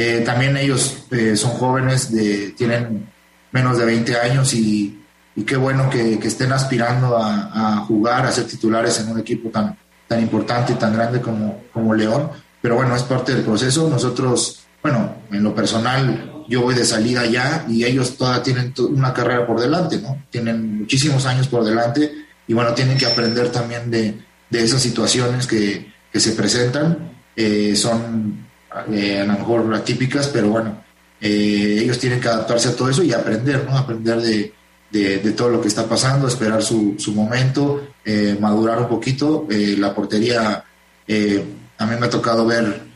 [0.00, 3.10] Eh, también ellos eh, son jóvenes, de, tienen
[3.50, 5.02] menos de 20 años y,
[5.44, 9.76] qué bueno que, estén aspirando a, jugar, a ser titulares en un equipo tan,
[10.06, 12.30] tan importante y tan grande como, como León.
[12.62, 13.90] Pero bueno, es parte del proceso.
[13.90, 19.12] Nosotros, bueno, en lo personal, yo voy de salida ya y ellos todavía tienen una
[19.12, 20.22] carrera por delante, ¿no?
[20.30, 22.12] Tienen muchísimos años por delante
[22.46, 24.16] y bueno, tienen que aprender también de,
[24.48, 27.14] de esas situaciones que, que se presentan.
[27.34, 28.47] Eh, son
[28.92, 30.82] eh, a lo mejor atípicas, pero bueno,
[31.20, 33.76] eh, ellos tienen que adaptarse a todo eso y aprender, ¿no?
[33.76, 34.52] Aprender de,
[34.90, 39.46] de, todo lo que está pasando, esperar su, su momento, eh, madurar un poquito.
[39.50, 40.64] Eh, la portería,
[41.06, 41.44] eh,
[41.78, 42.88] a mí me ha tocado ver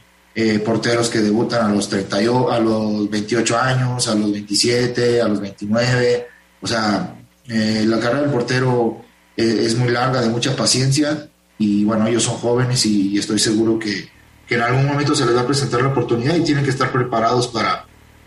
[0.64, 5.41] porteros que debutan a los, 30, a los 28 años, a los 27, a los
[5.41, 6.27] 29.
[6.62, 7.16] O sea,
[7.47, 9.05] la carrera del portero
[9.37, 11.29] es muy larga, de mucha paciencia.
[11.59, 14.09] Y bueno, ellos son jóvenes y, estoy seguro que,
[14.53, 16.92] que, en algún momento se les va a presentar la oportunidad y tienen que estar
[16.92, 17.86] preparados para,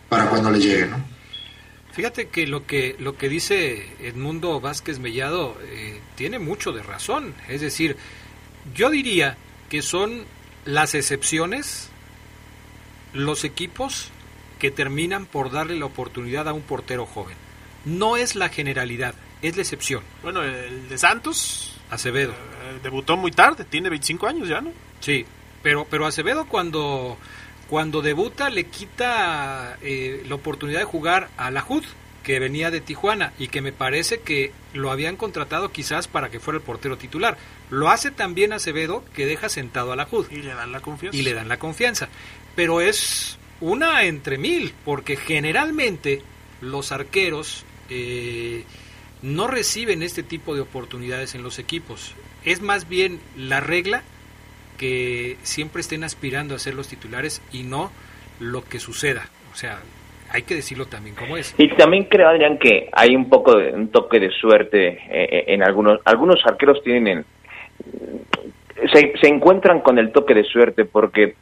[0.09, 0.97] para cuando les llegue, ¿no?
[1.91, 7.33] Fíjate que lo que lo que dice Edmundo Vázquez Mellado eh, tiene mucho de razón.
[7.47, 7.95] Es decir,
[8.73, 9.37] yo diría
[9.69, 10.25] que son
[10.65, 11.89] las excepciones
[13.13, 14.09] los equipos
[14.59, 17.37] que terminan por darle la oportunidad a un portero joven.
[17.85, 20.03] No es la generalidad, es la excepción.
[20.21, 24.71] Bueno, el de Santos, Acevedo, eh, debutó muy tarde, tiene 25 años ya, ¿no?
[24.99, 25.25] Sí,
[25.65, 27.17] pero pero Acevedo cuando
[27.67, 31.83] cuando debuta le quita eh, la oportunidad de jugar a la HUD,
[32.23, 36.39] que venía de Tijuana y que me parece que lo habían contratado quizás para que
[36.39, 37.39] fuera el portero titular.
[37.71, 40.29] Lo hace también Acevedo, que deja sentado a la HUD.
[40.29, 41.17] Y le dan la confianza.
[41.17, 42.09] Y le dan la confianza.
[42.55, 46.21] Pero es una entre mil, porque generalmente
[46.61, 48.65] los arqueros eh,
[49.23, 52.13] no reciben este tipo de oportunidades en los equipos.
[52.43, 54.03] Es más bien la regla
[54.77, 57.91] que siempre estén aspirando a ser los titulares y no
[58.39, 59.27] lo que suceda.
[59.53, 59.79] O sea,
[60.31, 61.55] hay que decirlo también como es.
[61.57, 65.43] Y también creo, Adrián, que hay un poco de un toque de suerte eh, eh,
[65.47, 65.99] en algunos.
[66.05, 67.25] Algunos arqueros tienen.
[68.91, 71.35] Se, se encuentran con el toque de suerte porque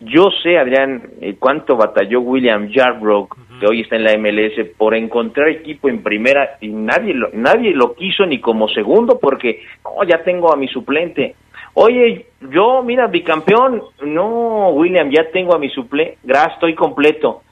[0.00, 3.28] yo sé, Adrián, eh, cuánto batalló William Yarbrough,
[3.60, 7.72] que hoy está en la MLS, por encontrar equipo en primera y nadie lo, nadie
[7.72, 11.34] lo quiso ni como segundo porque oh, ya tengo a mi suplente.
[11.74, 17.42] Oye, yo, mira, bicampeón, no, William, ya tengo a mi suple, gracias, estoy completo.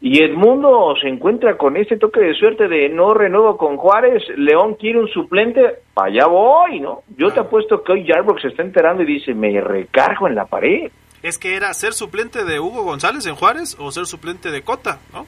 [0.00, 4.74] Y Edmundo se encuentra con ese toque de suerte de no renuevo con Juárez, León
[4.74, 7.00] quiere un suplente, para allá voy, ¿no?
[7.16, 10.44] Yo te apuesto que hoy Jarbox se está enterando y dice, me recargo en la
[10.44, 10.90] pared.
[11.22, 14.98] Es que era ser suplente de Hugo González en Juárez o ser suplente de Cota,
[15.12, 15.26] ¿no?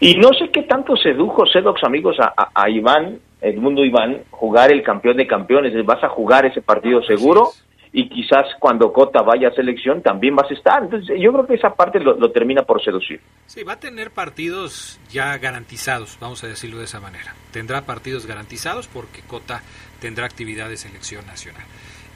[0.00, 4.82] Y no sé qué tanto sedujo Sedox, amigos, a, a Iván, Edmundo Iván, jugar el
[4.82, 5.72] campeón de campeones.
[5.84, 7.50] Vas a jugar ese partido seguro
[7.92, 10.82] y quizás cuando Cota vaya a selección también vas a estar.
[10.82, 13.20] Entonces yo creo que esa parte lo, termina por seducir.
[13.46, 17.34] Sí, va a tener partidos ya garantizados, vamos a decirlo de esa manera.
[17.52, 19.62] Tendrá partidos garantizados porque Cota
[20.00, 21.64] tendrá actividad de selección nacional.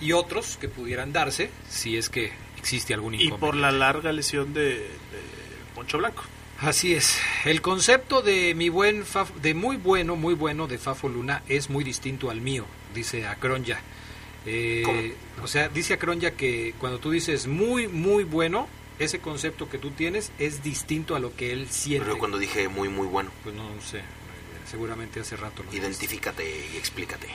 [0.01, 3.37] Y otros que pudieran darse si es que existe algún inconveniente.
[3.37, 4.87] Y por la larga lesión de,
[5.74, 6.24] Poncho Blanco.
[6.61, 7.18] Así es.
[7.46, 9.04] El concepto de mi buen
[9.40, 13.80] de muy bueno, muy bueno de Fafo Luna es muy distinto al mío, dice Acronya.
[14.44, 19.78] Eh, o sea, dice Acronya que cuando tú dices muy, muy bueno, ese concepto que
[19.78, 22.04] tú tienes es distinto a lo que él siente.
[22.04, 23.30] Pero cuando dije muy, muy bueno.
[23.42, 24.02] Pues no sé,
[24.70, 26.44] seguramente hace rato lo Identifícate
[26.74, 27.28] y explícate.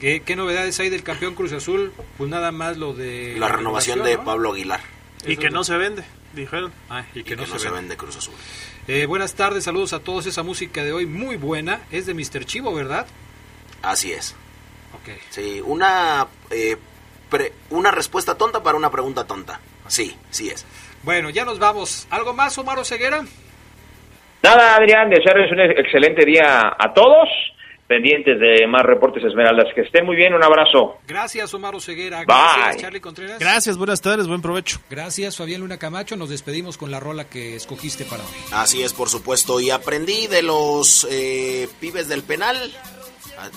[0.00, 1.92] ¿Qué, ¿Qué, novedades hay del campeón Cruz Azul?
[2.18, 3.36] Pues nada más lo de...
[3.38, 4.80] La, renovación de Pablo Aguilar.
[5.24, 6.04] Y que no se vende,
[6.36, 6.72] dijeron.
[6.88, 7.96] Ah, y que, no, se, vende.
[7.96, 8.34] Cruz Azul.
[8.86, 10.26] Eh, buenas tardes, saludos a todos.
[10.26, 11.80] Esa música de hoy muy buena.
[11.90, 12.44] Es de Mr.
[12.44, 13.06] Chivo, ¿verdad?
[13.82, 14.36] Así es.
[15.30, 16.76] Sí, una, eh,
[17.70, 19.60] una respuesta tonta para una pregunta tonta.
[19.86, 20.66] Sí, sí es.
[21.02, 22.08] Bueno, ya nos vamos.
[22.10, 23.22] ¿Algo más, Omar Ceguera?
[24.42, 27.28] Nada, Adrián, desearles un excelente día a todos.
[27.86, 29.66] Pendientes de más reportes Esmeraldas.
[29.74, 30.98] Que estén muy bien, un abrazo.
[31.06, 32.24] Gracias, Omar Ceguera.
[32.24, 33.38] Gracias, Charlie Contreras.
[33.38, 34.80] Gracias, buenas tardes, buen provecho.
[34.90, 36.16] Gracias, Fabián Luna Camacho.
[36.16, 38.30] Nos despedimos con la rola que escogiste para hoy.
[38.52, 39.60] Así es, por supuesto.
[39.60, 42.56] Y aprendí de los eh, pibes del penal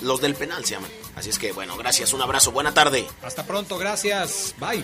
[0.01, 0.91] los del penal se llaman.
[1.15, 3.05] Así es que bueno, gracias, un abrazo, buena tarde.
[3.23, 4.55] Hasta pronto, gracias.
[4.59, 4.83] Bye.